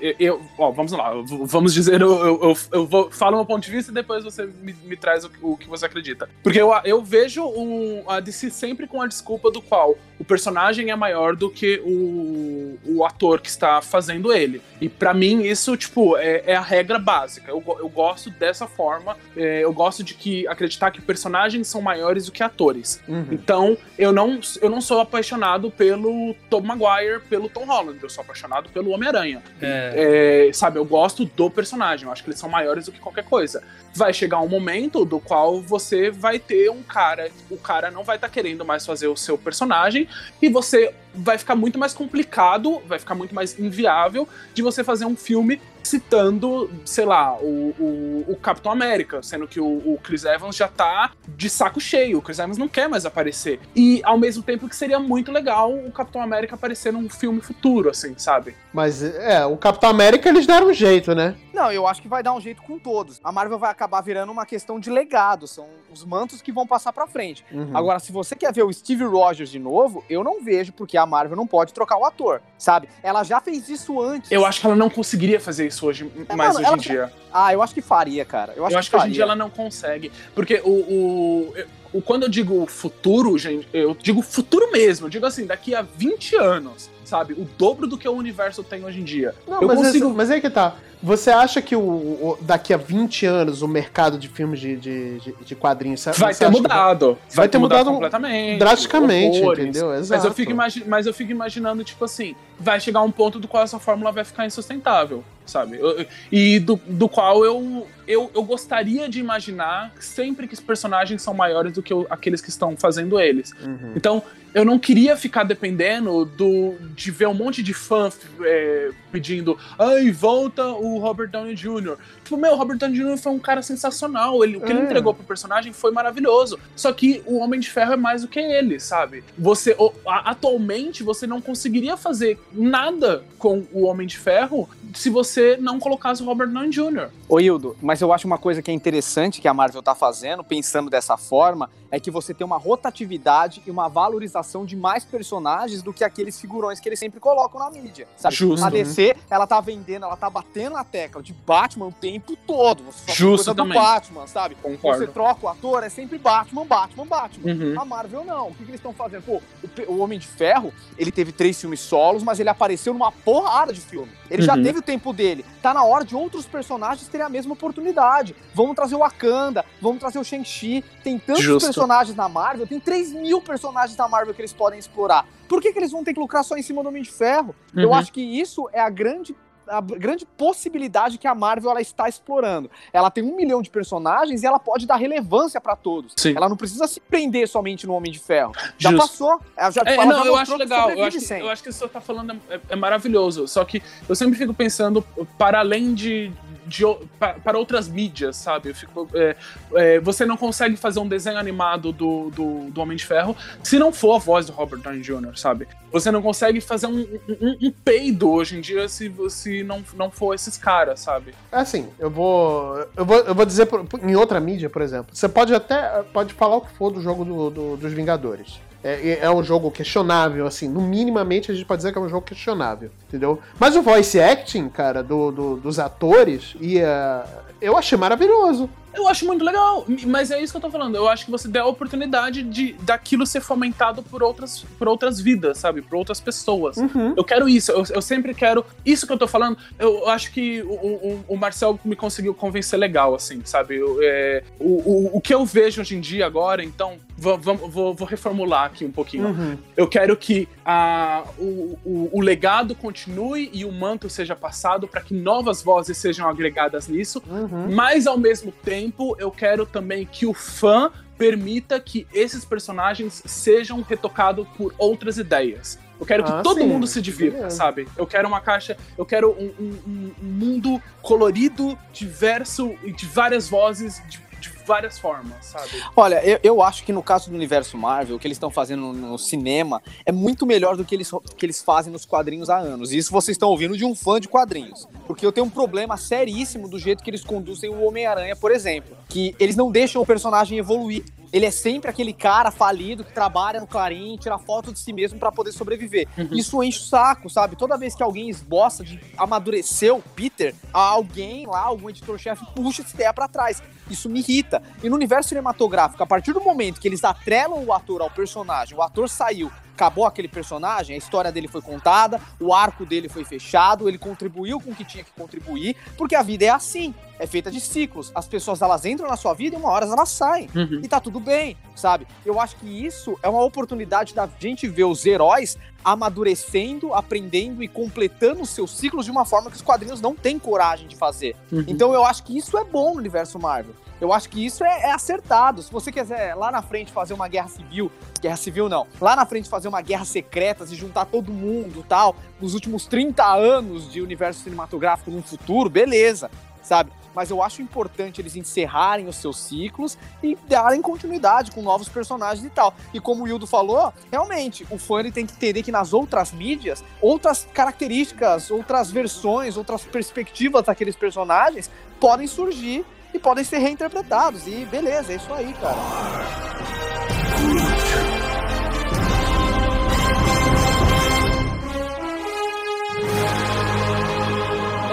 [0.00, 1.12] eu, eu- ó, vamos lá,
[1.44, 4.74] vamos dizer, eu, eu, eu, vou, falo meu ponto de vista e depois você me,
[4.84, 6.28] me traz o, que- o que você acredita.
[6.42, 10.90] Porque eu, eu vejo um, a DC sempre com a desculpa do qual o personagem
[10.90, 14.62] é maior do que o, o ator que está fazendo ele.
[14.80, 17.50] E pra mim isso, tipo, é, é a regra básica.
[17.50, 22.26] Eu, eu gosto dessa forma, é, eu gosto de que acreditar que personagens são maiores
[22.26, 23.00] do que atores.
[23.30, 28.22] Então, eu não, eu não sou apaixonado pelo Tom Maguire, pelo Tom Holland, eu sou
[28.22, 29.42] apaixonado pelo Homem-Aranha.
[29.60, 30.48] É.
[30.48, 33.24] É, sabe, eu gosto do personagem, eu acho que eles são maiores do que qualquer
[33.24, 33.62] coisa.
[33.94, 38.16] Vai chegar um momento do qual você vai ter um cara, o cara não vai
[38.16, 40.08] estar querendo mais fazer o seu personagem,
[40.40, 45.04] e você vai ficar muito mais complicado, vai ficar muito mais inviável de você fazer
[45.04, 50.24] um filme citando, sei lá, o, o, o Capitão América, sendo que o, o Chris
[50.24, 53.60] Evans já tá de saco cheio, o Chris Evans não quer mais aparecer.
[53.74, 57.90] E ao mesmo tempo que seria muito legal o Capitão América aparecer num filme futuro,
[57.90, 58.54] assim, sabe?
[58.72, 61.34] Mas, é, o Capitão América eles deram um jeito, né?
[61.52, 63.20] Não, eu acho que vai dar um jeito com todos.
[63.22, 66.92] A Marvel vai acabar virando uma questão de legado, são os mantos que vão passar
[66.92, 67.44] pra frente.
[67.52, 67.76] Uhum.
[67.76, 71.04] Agora, se você quer ver o Steve Rogers de novo, eu não vejo porque a
[71.06, 72.88] Marvel não pode trocar o ator, sabe?
[73.02, 74.30] Ela já fez isso antes.
[74.30, 77.12] Eu acho que ela não conseguiria fazer isso hoje, É, mais mano, hoje em dia.
[77.32, 78.52] Ah, eu acho que faria, cara.
[78.56, 80.10] Eu acho, eu acho que, hoje em dia ela não consegue.
[80.34, 81.54] Porque o, o,
[81.94, 85.06] o- Quando eu digo futuro, gente, eu digo futuro mesmo.
[85.06, 86.90] Eu digo assim, daqui a 20 anos.
[87.12, 87.34] Sabe?
[87.34, 89.34] O dobro do que o universo tem hoje em dia.
[89.46, 90.08] Não, eu mas, consigo.
[90.14, 90.74] mas aí que tá.
[91.02, 95.18] Você acha que o, o- daqui a 20 anos o mercado de filmes de, de,
[95.18, 97.18] de- de quadrinhos Vai ter mudado.
[97.34, 98.58] vai ter mudado completamente.
[98.60, 99.64] drasticamente, horrores.
[99.64, 99.88] entendeu?
[99.88, 100.26] Mas Exato.
[100.28, 103.80] eu, fico mas eu fico imaginando, tipo assim, vai chegar um ponto do qual essa
[103.80, 105.76] fórmula vai ficar insustentável, sabe?
[105.78, 111.20] Eu- e do, do qual eu, eu, eu gostaria de imaginar sempre que os personagens
[111.20, 113.52] são maiores do que aqueles que estão fazendo eles.
[113.60, 113.92] Uhum.
[113.96, 114.22] Então,
[114.54, 118.08] eu não queria ficar dependendo do, de ver um monte de fã
[118.42, 121.96] é, pedindo ai, volta o Robert Downey Jr.
[122.22, 123.16] Tipo, meu, o Robert Downey Jr.
[123.18, 124.42] foi um cara sensacional.
[124.44, 124.84] Ele, o que ele É.
[124.84, 126.58] entregou pro personagem foi maravilhoso.
[126.76, 129.24] Só que o Homem de Ferro é mais do que ele, sabe?
[129.38, 135.08] Você, o- a- atualmente, você não conseguiria fazer nada com o Homem de Ferro se
[135.10, 137.08] você não colocasse o Robert Downey Jr.
[137.28, 140.44] Ô Hildo, mas eu acho uma coisa que é interessante que a Marvel tá fazendo,
[140.44, 145.82] pensando dessa forma, é que você tem uma rotatividade e uma valorização de mais personagens
[145.82, 148.06] do que aqueles figurões que eles sempre colocam na mídia.
[148.16, 148.34] Sabe?
[148.34, 148.64] Justo.
[148.64, 152.82] A DC, ela tá vendendo, ela tá batendo na tecla de Batman o tempo todo.
[152.84, 153.72] Você Justo coisa também.
[153.78, 154.54] do Batman, sabe?
[154.56, 155.04] Concordo.
[155.06, 157.52] Você troca o ator, é sempre Batman, Batman, Batman.
[157.52, 157.80] Uhum.
[157.80, 158.48] A Marvel não.
[158.48, 159.22] O que, que eles estão fazendo?
[159.22, 159.40] Pô,
[159.88, 163.72] o, o Homem de Ferro, ele teve três filmes solos, mas ele apareceu numa porrada
[163.72, 164.12] de filme.
[164.30, 164.62] Ele já Uhum.
[164.62, 165.44] teve o tempo dele.
[165.62, 168.34] Tá na hora de outros personagens terem a mesma oportunidade.
[168.54, 170.82] Vamos trazer o Wakanda, vamos trazer o Shang-Chi.
[171.02, 171.66] Tem tantos Justo.
[171.66, 175.26] personagens na Marvel, tem 3 mil personagens na Marvel que eles podem explorar.
[175.52, 177.54] Por que, que eles vão ter que lucrar só em cima do Homem de Ferro?
[177.76, 177.94] Eu Uhum.
[177.94, 179.36] acho que isso é a grande
[179.68, 182.68] a grande possibilidade que a Marvel ela está explorando.
[182.92, 186.12] Ela tem um milhão de personagens e ela pode dar relevância para todos.
[186.16, 186.34] Sim.
[186.36, 188.52] Ela não precisa se prender somente no Homem de Ferro.
[188.76, 189.06] Já Justo.
[189.08, 189.40] passou.
[189.56, 190.90] Ela já, É, não, eu acho legal.
[190.90, 193.46] Eu acho, que, eu acho que isso que você tá falando é, é maravilhoso.
[193.46, 195.00] Só que eu sempre fico pensando
[195.38, 196.32] para além de.
[196.66, 196.84] De
[197.18, 198.72] pa- para outras mídias, sabe?
[198.74, 199.36] Fico, é,
[199.74, 203.78] é, você não consegue fazer um desenho animado do, do, do Homem de Ferro se
[203.78, 205.66] não for a voz do Robert Downey Jr., sabe?
[205.90, 210.10] Você não consegue fazer um, um, um peido hoje em dia se você não, não
[210.10, 211.34] for esses caras, sabe?
[211.50, 212.78] Assim, eu vou.
[212.96, 215.14] Eu vou, eu vou dizer por- em outra mídia, por exemplo.
[215.14, 216.02] Você pode até.
[216.12, 218.58] Pode falar o que for do jogo do- do- dos Vingadores.
[218.84, 220.68] É, é um jogo questionável, assim.
[220.68, 223.38] No minimamente a gente pode dizer que é um jogo questionável, entendeu?
[223.58, 227.24] Mas o voice acting, cara, do, do- dos atores, e eh,
[227.60, 228.68] eu achei maravilhoso.
[228.94, 230.94] Eu acho muito legal, mas é isso que eu tô falando.
[230.96, 235.20] Eu acho que você deu a oportunidade de daquilo ser fomentado por outras, por outras
[235.20, 235.80] vidas, sabe?
[235.82, 236.76] Por outras pessoas.
[236.76, 237.14] Uhum.
[237.16, 238.64] Eu quero isso, eu, eu sempre quero.
[238.84, 242.78] Isso que eu tô falando, eu acho que o, o, o Marcel me conseguiu convencer
[242.78, 243.76] legal, assim, sabe?
[243.76, 244.66] Eu, é, o,
[245.14, 248.64] o, o que eu vejo hoje em dia agora, então, vou, vou, vou- vou reformular
[248.66, 249.28] aqui um pouquinho.
[249.28, 249.58] Uhum.
[249.76, 255.00] Eu quero que a, o, o, o legado continue e o manto seja passado para
[255.00, 257.72] que novas vozes sejam agregadas nisso, Uhum.
[257.74, 258.81] mas ao mesmo tempo
[259.18, 265.78] eu quero também que o fã permita que esses personagens sejam retocados por outras ideias.
[266.00, 266.66] Eu quero que Ah, todo sim.
[266.66, 267.56] mundo se divirta, Beleza.
[267.56, 267.86] sabe?
[267.96, 273.48] Eu quero uma caixa, eu quero um, um- um- mundo colorido, diverso e de várias
[273.48, 274.18] vozes, de
[274.66, 275.70] várias formas, sabe?
[275.96, 278.92] Olha, eu, eu acho que no caso do universo Marvel, o que eles estão fazendo
[278.92, 282.92] no, cinema é muito melhor do que eles, que eles fazem nos quadrinhos há anos.
[282.92, 284.88] E isso vocês estão ouvindo de um fã de quadrinhos.
[285.06, 288.96] Porque eu tenho um problema seríssimo do jeito que eles conduzem o Homem-Aranha, por exemplo.
[289.08, 291.04] Que eles não deixam o personagem evoluir.
[291.32, 295.18] Ele é sempre aquele cara falido que trabalha no Clarim, tira foto de si mesmo
[295.18, 296.06] pra poder sobreviver.
[296.30, 297.56] Isso enche o saco, sabe?
[297.56, 302.94] Toda vez que alguém esboça de amadurecer o Peter, alguém lá, algum editor-chefe, puxa essa
[302.94, 303.62] ideia pra trás.
[303.90, 304.62] Isso me irrita.
[304.82, 308.76] E no universo cinematográfico, a partir do momento que eles atrelam o ator ao personagem,
[308.76, 309.50] o ator saiu,
[309.82, 314.60] acabou aquele personagem, a história dele foi contada, o arco dele foi fechado, ele contribuiu
[314.60, 318.12] com o que tinha que contribuir, porque a vida é assim, é feita de ciclos.
[318.14, 320.48] As pessoas elas entram na sua vida e uma hora elas saem.
[320.54, 320.80] Uhum.
[320.82, 322.06] E tá tudo bem, sabe?
[322.24, 327.68] Eu acho que isso é uma oportunidade da gente ver os heróis amadurecendo, aprendendo e
[327.68, 331.36] completando os seus ciclos de uma forma que os quadrinhos não têm coragem de fazer.
[331.50, 331.64] Uhum.
[331.66, 333.74] Então eu acho que isso é bom no universo Marvel.
[334.00, 335.62] Eu acho que isso é, é acertado.
[335.62, 339.24] Se você quiser lá na frente fazer uma guerra civil, guerra civil não, lá na
[339.24, 344.00] frente fazer uma guerra secreta, se juntar todo mundo tal, nos últimos 30 anos de
[344.02, 346.28] universo cinematográfico no futuro, beleza,
[346.62, 346.90] sabe?
[347.14, 352.44] Mas eu acho importante eles encerrarem os seus ciclos e darem continuidade com novos personagens
[352.44, 352.74] e tal.
[352.94, 356.84] E como o Hildo falou, realmente, o fã tem que entender que nas outras mídias,
[357.00, 364.46] outras características, outras versões, outras perspectivas daqueles personagens podem surgir e podem ser reinterpretados.
[364.46, 365.78] E beleza, é isso aí, cara.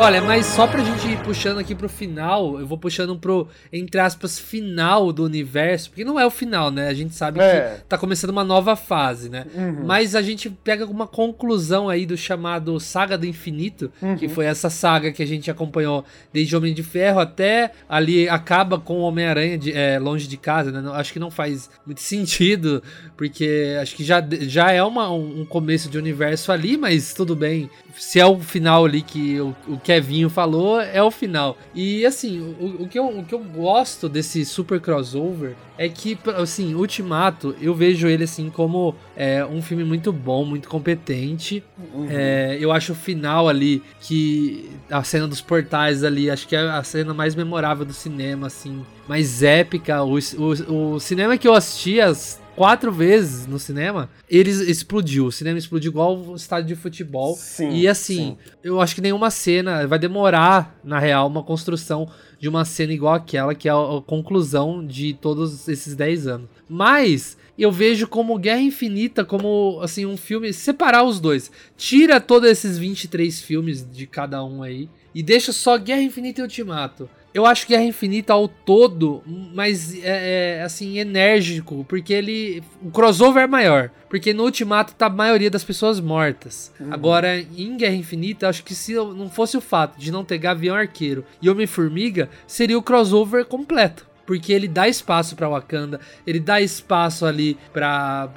[0.02, 4.00] Olha, mas só pra gente ir puxando aqui pro final, eu vou puxando pro, entre
[4.00, 6.88] aspas, final do universo, porque não é o final, né?
[6.88, 7.76] A gente sabe É.
[7.80, 9.46] que tá começando uma nova fase, né?
[9.54, 9.84] Uhum.
[9.86, 14.32] Mas a gente pega uma conclusão aí do chamado Saga do Infinito, que Uhum.
[14.32, 19.00] foi essa saga que a gente acompanhou desde Homem de Ferro até ali acaba com
[19.00, 20.82] o Homem-Aranha é, longe de casa, né?
[20.94, 22.82] Acho que não faz muito sentido,
[23.18, 27.36] porque acho que já, já é uma, um um começo de universo ali, mas tudo
[27.36, 27.70] bem.
[27.98, 31.58] Se é o final ali que o, o Kevinho falou, é o final.
[31.74, 36.16] E assim, o, o que eu, o que eu gosto desse super crossover é que,
[36.38, 41.64] assim, Ultimato, eu vejo ele assim como é, um filme muito bom, muito competente.
[42.08, 46.60] É, eu acho o final ali, que a cena dos portais ali, acho que é
[46.60, 50.04] a cena mais memorável do cinema, assim, mais épica.
[50.04, 55.28] O, o, o cinema que eu assisti as quatro vezes no cinema, ele explodiu.
[55.28, 57.34] O cinema explodiu igual o estádio de futebol.
[57.34, 62.50] Sim, e assim, eu acho que nenhuma cena vai demorar, na real, uma construção de
[62.50, 66.50] uma cena igual aquela, que é a, a conclusão de todos esses 10 anos.
[66.68, 71.50] Mas eu vejo como Guerra Infinita como assim um filme separar os dois.
[71.78, 76.44] Tira todos esses 23 filmes de cada um aí e deixa só Guerra Infinita e
[76.44, 77.10] Ultimato.
[77.34, 79.22] Eu acho Guerra Infinita ao todo,
[79.54, 85.06] mas é, é, assim enérgico, porque ele o crossover é maior, porque no Ultimato tá
[85.06, 86.74] a maioria das pessoas mortas.
[86.90, 90.76] Agora em Guerra Infinita, acho que se não fosse o fato de não ter Gavião
[90.76, 96.62] Arqueiro e Homem-Formiga, seria o crossover completo porque ele dá espaço pra Wakanda, ele dá
[96.62, 98.30] espaço ali pra,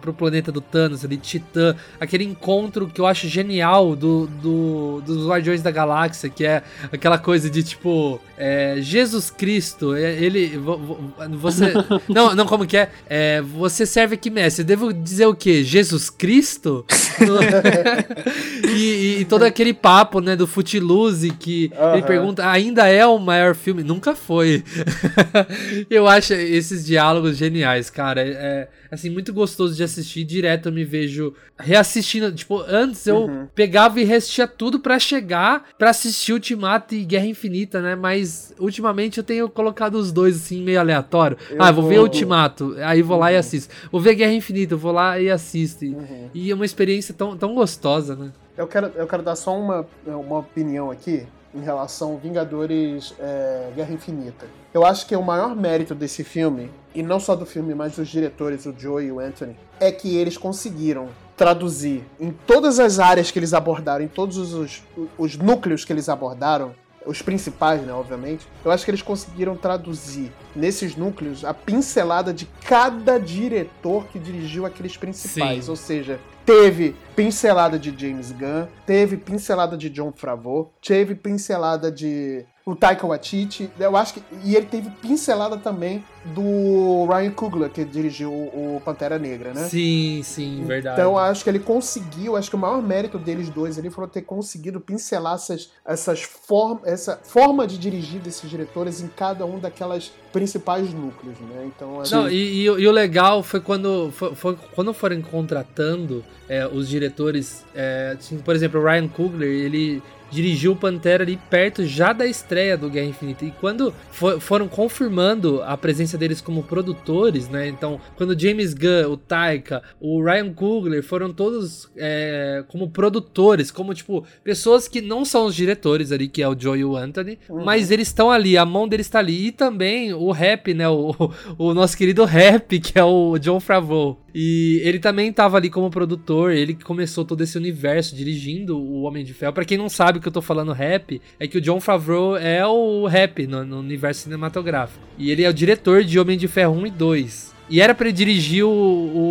[0.00, 5.26] pro planeta do Thanos, ali, Titã, aquele encontro que eu acho genial do, do, dos
[5.26, 10.78] Guardiões da Galáxia, que é aquela coisa de tipo, é, Jesus Cristo, é, ele, vo-
[10.78, 11.72] vo- você,
[12.08, 12.88] não, não, como que é?
[13.08, 15.64] É, você serve aqui, mestre, eu devo dizer o quê?
[15.64, 16.86] Jesus Cristo?
[18.72, 23.56] e, e todo aquele papo, né, do Footloose, que ele pergunta, ainda é o maior
[23.56, 23.82] filme?
[23.82, 24.62] Nunca foi.
[25.90, 28.20] eu acho esses diálogos geniais, cara.
[28.22, 30.24] É, assim, muito gostoso de assistir.
[30.24, 32.32] Direto eu me vejo reassistindo.
[32.32, 33.46] Tipo, antes eu Uhum.
[33.54, 37.94] pegava e reassistia tudo pra chegar pra assistir Ultimato e Guerra Infinita, né?
[37.94, 41.36] Mas ultimamente eu tenho colocado os dois assim, meio aleatório.
[41.50, 43.72] Eu ah, vou ver vou- Ultimato, aí vou lá e assisto.
[43.90, 45.84] Vou ver Guerra Infinita, eu vou lá e assisto.
[45.84, 46.30] E- Uhum.
[46.34, 48.32] E é uma experiência tão, tão gostosa, né?
[48.56, 53.70] Eu quero, eu quero dar só uma, uma opinião aqui em relação ao Vingadores é,
[53.74, 54.46] Guerra Infinita.
[54.72, 58.08] Eu acho que o maior mérito desse filme, e não só do filme, mas dos
[58.08, 63.30] diretores, o Joe e o Anthony, é que eles conseguiram traduzir em todas as áreas
[63.30, 64.82] que eles abordaram, em todos os,
[65.18, 66.74] os núcleos que eles abordaram,
[67.06, 72.46] os principais, né, obviamente, eu acho que eles conseguiram traduzir nesses núcleos a pincelada de
[72.66, 75.64] cada diretor que dirigiu aqueles principais.
[75.64, 75.70] Sim.
[75.70, 82.46] Ou seja, teve pincelada de James Gunn, teve pincelada de John Favreau, teve pincelada de
[82.64, 86.04] o Taika Waititi, eu acho que e ele teve pincelada também
[86.34, 89.66] do Ryan Coogler que dirigiu o, Pantera Negra, né?
[89.68, 91.00] Sim, sim, verdade.
[91.00, 94.22] Então acho que ele conseguiu, acho que o maior mérito deles dois ali foi ter
[94.22, 100.12] conseguido pincelar essas, essas form, essa forma de dirigir desses diretores em cada um daquelas
[100.32, 101.64] principais núcleos, né?
[101.74, 105.20] Então acho Não, e, e o- e o legal foi quando, foi, foi quando foram
[105.22, 107.64] contratando é, os diretores.
[107.74, 112.26] é, assim, por exemplo, o Ryan Coogler, ele dirigiu o Pantera ali perto já da
[112.26, 113.44] estreia do Guerra Infinita.
[113.44, 117.68] E quando fo- foram confirmando a presença deles como produtores, né?
[117.68, 123.70] Então, quando o James Gunn, o Taika, o Ryan Coogler foram todos é, como produtores,
[123.70, 126.96] como tipo, pessoas que não são os diretores ali, que é o Joe e o
[126.96, 129.46] Anthony, mas eles estão ali, a mão deles está ali.
[129.46, 130.88] E também o rap, né?
[130.88, 131.14] O,
[131.58, 134.20] o nosso querido rap, que é o John Favreau.
[134.34, 139.02] E ele também tava ali como produtor, ele que começou todo esse universo dirigindo o
[139.02, 139.52] Homem de Ferro.
[139.52, 142.66] Pra quem não sabe que eu tô falando rap, é que o John Favreau é
[142.66, 145.04] o rap no, no universo cinematográfico.
[145.18, 147.54] E ele é o diretor de Homem de Ferro 1 e 2.
[147.70, 148.70] E era pra ele dirigir o,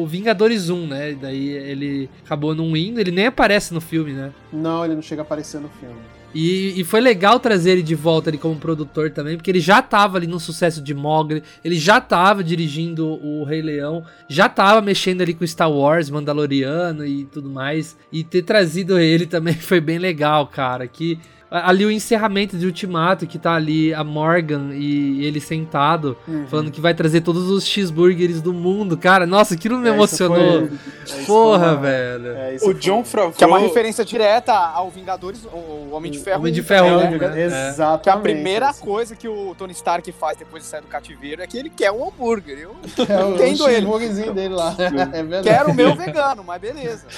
[0.02, 1.18] o Vingadores 1, né?
[1.20, 4.32] Daí ele acabou não indo, ele nem aparece no filme, né?
[4.52, 6.00] não, ele não chega a aparecer no filme.
[6.34, 9.82] E, e foi legal trazer ele de volta ali como produtor também, porque ele já
[9.82, 14.82] tava ali no sucesso de Mogli, ele já tava dirigindo o Rei Leão, já tava
[14.82, 17.98] mexendo ali com Star Wars, Mandaloriano e tudo mais.
[18.12, 20.88] E ter trazido ele também foi bem legal, cara.
[20.88, 21.20] Que
[21.52, 26.46] ali o encerramento de Ultimato, que tá ali a Morgan e ele sentado, Uhum.
[26.48, 28.96] falando que vai trazer todos os cheeseburgers do mundo.
[28.96, 30.68] Cara, nossa, aquilo me É, emocionou.
[30.68, 30.78] foi-
[31.22, 32.28] é, Porra, foi velho.
[32.38, 33.32] é, O foi- John Favreau.
[33.32, 36.40] Que é uma referência direta ao Vingadores, o Homem de Ferro.
[36.42, 37.28] Homem de 1 Ferro também, 1, né?
[37.30, 37.42] né?
[37.42, 37.46] É.
[37.70, 38.04] Exatamente.
[38.04, 38.86] Que a primeira assim.
[38.86, 41.92] coisa que o Tony Stark faz depois de sair do cativeiro é que ele quer
[41.92, 42.60] um hambúrguer.
[42.60, 42.76] Eu
[43.10, 43.76] É o, Entendo o ele.
[43.76, 44.76] cheeseburgerzinho dele lá.
[45.12, 45.48] É verdade.
[45.50, 47.06] quero o meu vegano, mas beleza.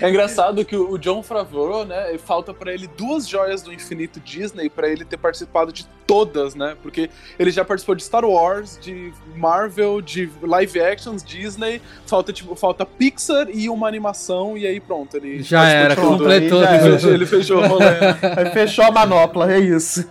[0.00, 4.70] É engraçado que o, John Favreau, né, falta pra ele duas joias do infinito Disney
[4.70, 6.76] pra ele ter participado de todas, né?
[6.82, 12.54] Porque ele já participou de Star Wars, de Marvel, de live actions, Disney, falta tipo,
[12.54, 16.18] falta Pixar e uma animação e aí pronto, ele Já era, tudo.
[16.18, 16.60] completou.
[16.60, 16.92] Aí já Ele era.
[16.98, 17.84] fechou- Ele fechou o rolê.
[17.84, 18.18] né?
[18.36, 20.08] Aí fechou a manopla, é isso.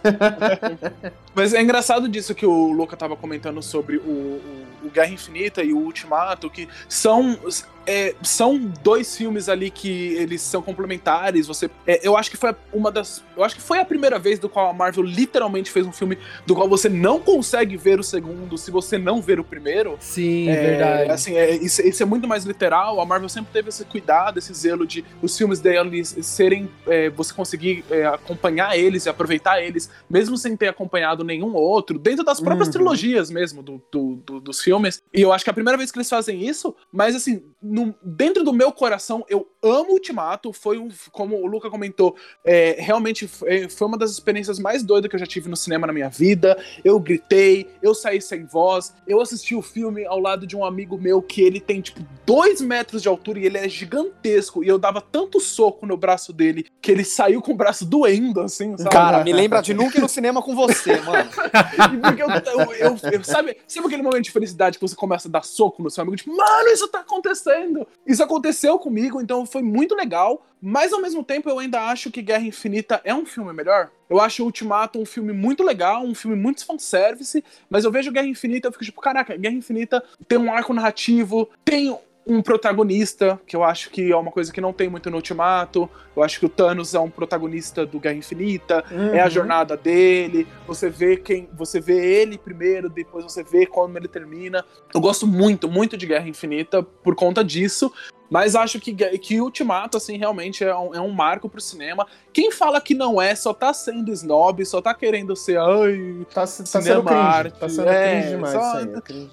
[1.34, 5.64] Mas é engraçado disso que o Luca tava comentando sobre o, o, o Guerra Infinita
[5.64, 7.38] e o Ultimato, que são,
[7.86, 11.48] é, são dois filmes ali que eles são complementares.
[11.48, 14.38] Você, é, eu acho que foi uma das, eu acho que foi a primeira vez
[14.40, 18.04] do qual a Marvel literalmente fez um filme do qual você não consegue ver o
[18.04, 19.98] segundo se você não ver o primeiro.
[20.00, 21.12] Sim, É, verdade.
[21.12, 23.00] Assim, é, isso, isso é muito mais literal.
[23.02, 26.70] A Marvel sempre teve esse cuidado, esse zelo de os filmes deles serem.
[26.88, 31.98] é, você conseguir é, acompanhar eles e aproveitar eles, mesmo sem ter acompanhado nenhum outro,
[31.98, 32.74] dentro das próprias Uhum.
[32.74, 34.71] trilogias mesmo do, do- do- dos filmes.
[35.14, 37.94] E eu acho que é a primeira vez que eles fazem isso, mas assim, no-
[38.04, 40.52] dentro do meu coração, eu amo Ultimato.
[40.54, 45.10] Foi um, como o Luca comentou, é, realmente foi, foi uma das experiências mais doidas
[45.10, 46.58] que eu já tive no cinema na minha vida.
[46.84, 50.98] Eu gritei, eu saí sem voz, eu assisti o filme ao lado de um amigo
[50.98, 54.64] meu que ele tem tipo dois metros de altura e ele é gigantesco.
[54.64, 58.42] E eu dava tanto soco no braço dele que ele saiu com o braço doendo,
[58.42, 58.90] assim, sabe?
[58.90, 61.30] Cara, me lembra de nunca ir no cinema com você, mano.
[62.02, 65.32] Porque eu, eu- eu- eu- sabe, sabe aquele momento de felicidade que você começa a
[65.32, 66.16] dar soco no seu amigo?
[66.18, 67.86] Tipo, mano, isso tá acontecendo!
[68.06, 70.46] Isso aconteceu comigo, então foi muito legal.
[70.64, 73.90] Mas ao mesmo tempo eu ainda acho que Guerra Infinita é um filme melhor.
[74.08, 78.12] Eu acho o Ultimato um filme muito legal, um filme muito fanservice, mas eu vejo
[78.12, 81.98] Guerra Infinita e eu fico tipo, caraca, Guerra Infinita tem um arco narrativo, tem
[82.28, 85.90] um protagonista, que eu acho que é uma coisa que não tem muito no Ultimato.
[86.16, 89.30] Eu acho que o Thanos é um protagonista do Guerra Infinita, é a Uhum.
[89.32, 90.48] jornada dele.
[90.68, 94.64] Você vê quem, você vê ele primeiro, depois você vê como ele termina.
[94.94, 97.92] Eu gosto muito, muito de Guerra Infinita por conta disso.
[98.32, 102.08] Mas acho que, que Ultimato, assim, realmente é um, é um marco pro cinema.
[102.32, 105.60] Quem fala que não é, só tá sendo snob, só tá querendo ser.
[105.60, 107.20] Ai, Tá, tá sendo cringe.
[107.22, 108.94] arte, Tá sendo é, cringe demais só- aí.
[108.96, 109.32] é cringe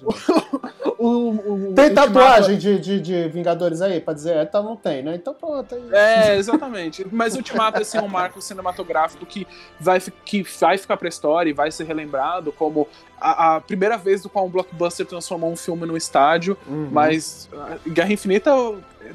[0.97, 4.43] o, o- o Tem tatuagem de, de, de Vingadores aí pra dizer?
[4.43, 5.15] Então não tem, né?
[5.15, 5.73] Então pronto.
[5.75, 5.81] Aí...
[5.93, 7.07] É, exatamente.
[7.09, 9.47] Mas Ultimato assim, é um marco cinematográfico que
[9.79, 12.85] vai, que vai ficar pra história e vai ser relembrado como
[13.19, 16.57] a, a primeira vez do qual um blockbuster transformou um filme no estádio.
[16.67, 16.89] Uhum.
[16.91, 18.51] Mas ah, Guerra Infinita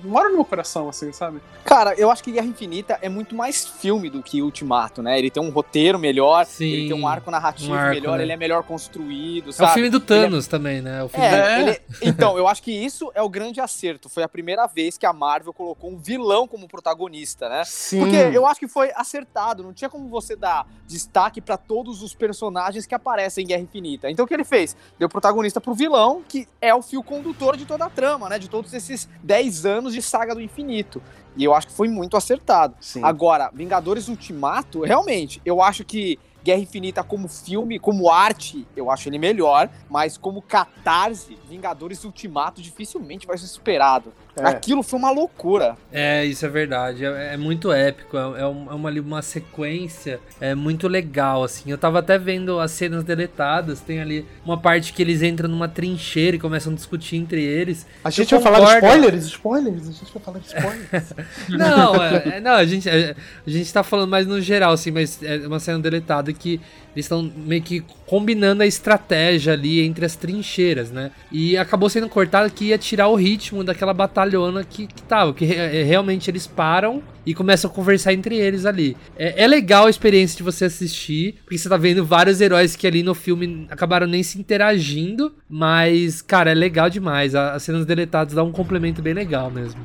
[0.02, 1.40] mora no meu coração, assim, sabe?
[1.64, 5.18] Cara, eu acho que Guerra Infinita é muito mais filme do que Ultimato, né?
[5.18, 6.64] Ele tem um roteiro melhor, Sim.
[6.66, 8.24] ele tem um arco narrativo Um arco, melhor, né?
[8.24, 9.70] ele é melhor construído, É sabe?
[9.70, 11.02] o filme do Thanos também, né?
[11.02, 11.60] O filme É, É.
[11.62, 14.08] ele- então, eu acho que isso é o grande acerto.
[14.08, 17.62] Foi a primeira vez que a Marvel colocou um vilão como protagonista, né?
[17.64, 18.00] Sim.
[18.00, 22.14] Porque eu acho que foi acertado, não tinha como você dar destaque pra todos os
[22.14, 24.10] personagens que aparecem em Guerra Infinita.
[24.10, 24.76] Então o que ele fez?
[24.98, 28.38] Deu protagonista pro vilão, que é o fio condutor de toda a trama, né?
[28.38, 31.02] De todos esses 10 anos de saga do infinito.
[31.36, 32.74] E eu acho que foi muito acertado.
[32.80, 33.02] Sim.
[33.02, 39.08] Agora, Vingadores Ultimato, realmente, eu acho que Guerra Infinita como filme, como arte, eu acho
[39.08, 44.12] ele melhor, mas como catarse, Vingadores Ultimato dificilmente vai ser superado.
[44.36, 44.46] É.
[44.48, 45.76] Aquilo foi uma loucura.
[45.92, 47.04] É, isso é verdade.
[47.04, 48.16] É, é muito épico.
[48.16, 51.70] É, é é uma, uma sequência é muito legal, assim.
[51.70, 53.80] Eu tava até vendo as cenas deletadas.
[53.80, 57.86] Tem ali uma parte que eles entram numa trincheira e começam a discutir entre eles.
[58.02, 58.96] A gente Eu vai falar de concordo.
[58.96, 59.24] spoilers?
[59.26, 59.88] Spoilers?
[59.88, 61.14] A gente vai falar de spoilers.
[61.48, 63.14] Não, é- é- não, a gente, a,
[63.46, 66.60] a gente tá falando mais no geral, assim, mas é uma cena deletada que
[66.94, 71.10] eles estão meio que combinando a estratégia ali entre as trincheiras, né?
[71.32, 73.92] E acabou sendo cortado que ia tirar o ritmo daquela
[74.24, 78.36] batalhona que, que tava, que re- é, realmente eles param e começam a conversar entre
[78.36, 78.96] eles ali.
[79.16, 82.86] É, é legal a experiência de você assistir, porque você tá vendo vários heróis que
[82.86, 87.34] ali no filme acabaram nem se interagindo, mas, cara, é legal demais.
[87.34, 89.80] As cenas deletadas dão um complemento bem legal mesmo.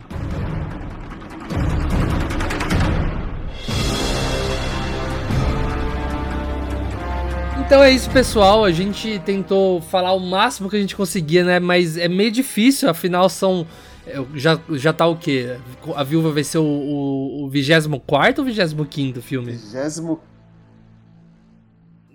[7.70, 8.66] Então é isso, pessoal.
[8.66, 11.60] A gente tentou falar o máximo que a gente conseguia, né?
[11.60, 13.68] Mas é meio difícil, afinal são.
[14.36, 15.58] Já, já tá o quê?
[15.96, 19.52] A viúva vai ser o, o, o 24 ou 25 filme?
[19.54, 20.20] Vigésimo.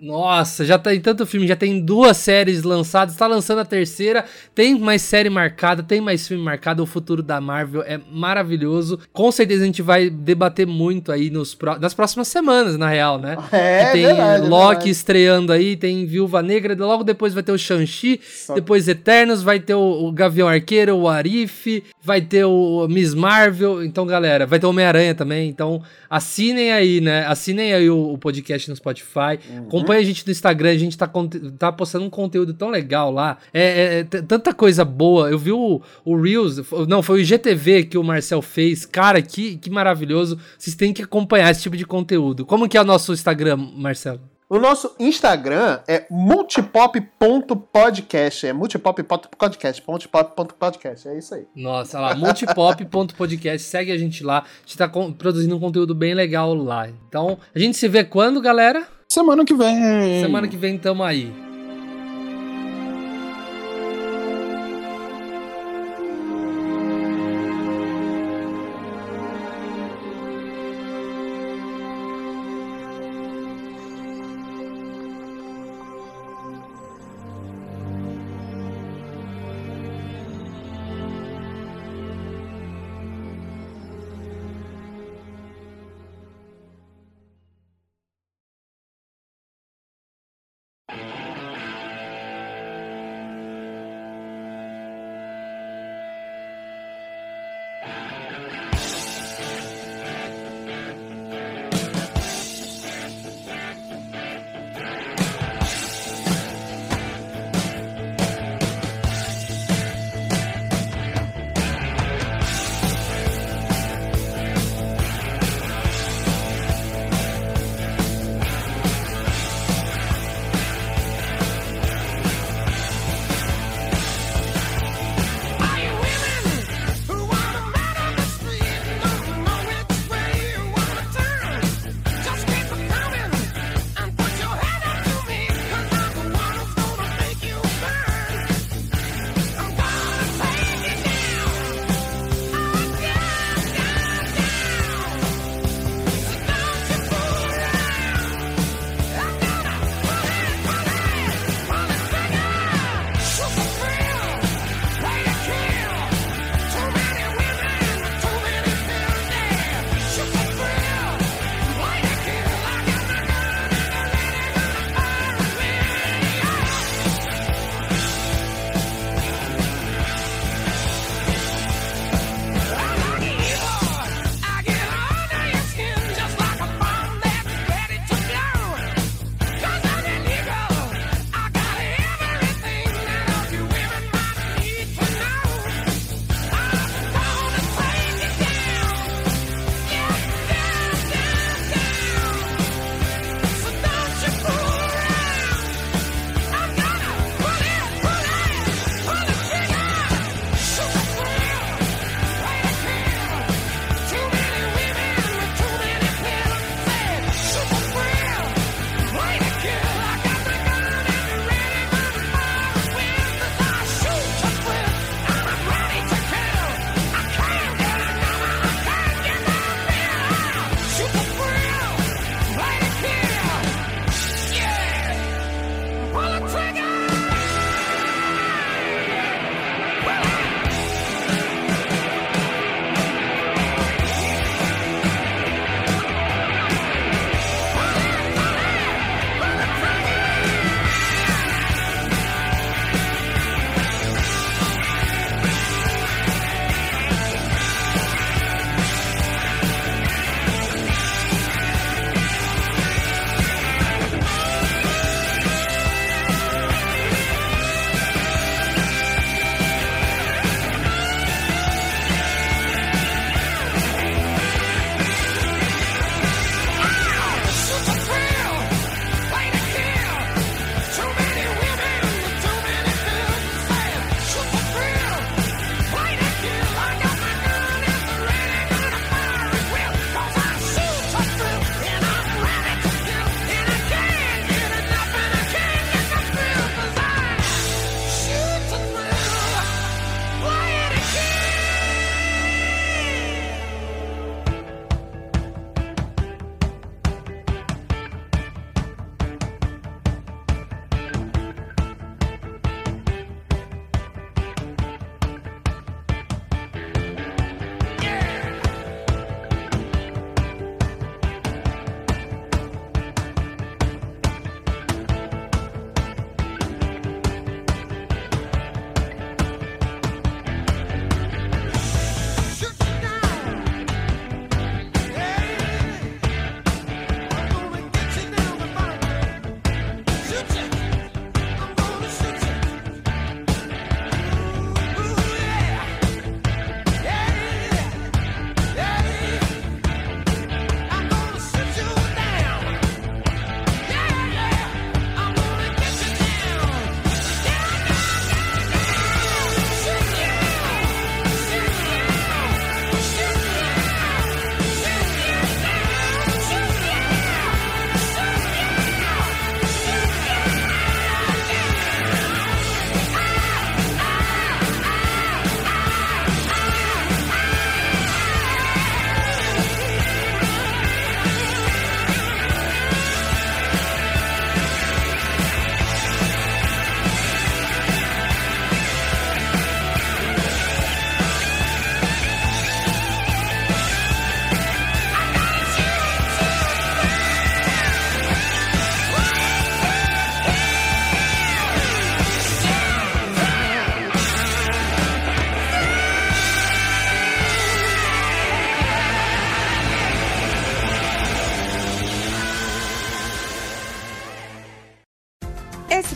[0.01, 4.77] Nossa, já tem tanto filme, já tem duas séries lançadas, tá lançando a terceira, tem
[4.77, 8.99] mais série marcada, tem mais filme marcado, o futuro da Marvel é maravilhoso.
[9.13, 13.37] Com certeza a gente vai debater muito aí nos, nas próximas semanas, na real, né?
[13.51, 14.89] É, Que tem verdade, Loki verdade.
[14.89, 18.19] estreando aí, tem Viúva Negra, logo depois vai ter o Shang-Chi,
[18.53, 23.83] depois Eternos, vai ter o, o Gavião Arqueiro, o Arif, vai ter o Miss Marvel,
[23.83, 28.17] então galera, vai ter o Homem-Aranha também, então assinem aí, né, assinem aí o, o
[28.17, 29.65] podcast no Spotify, Uhum.
[29.85, 31.09] Acompanha a gente no Instagram, a gente tá,
[31.57, 33.37] tá postando um conteúdo tão legal lá.
[33.53, 35.29] É, é tanta coisa boa.
[35.29, 36.57] Eu vi o, o Reels,
[36.87, 38.85] não, foi o IGTV que o Marcel fez.
[38.85, 40.39] Cara, que, que maravilhoso.
[40.57, 42.45] Vocês têm que acompanhar esse tipo de conteúdo.
[42.45, 44.21] Como que é o nosso Instagram, Marcelo?
[44.47, 48.45] O nosso Instagram é multipop.podcast.
[48.45, 49.83] É multipop.podcast.
[49.87, 51.07] Multipop.podcast.
[51.07, 51.47] É isso aí.
[51.55, 53.65] Nossa, lá, multipop.podcast.
[53.67, 54.37] Segue a gente lá.
[54.39, 56.87] A gente tá produzindo um conteúdo bem legal lá.
[56.87, 58.87] Então, a gente se vê quando, galera?
[59.07, 60.21] Semana que vem.
[60.21, 61.31] Semana que vem tamo aí.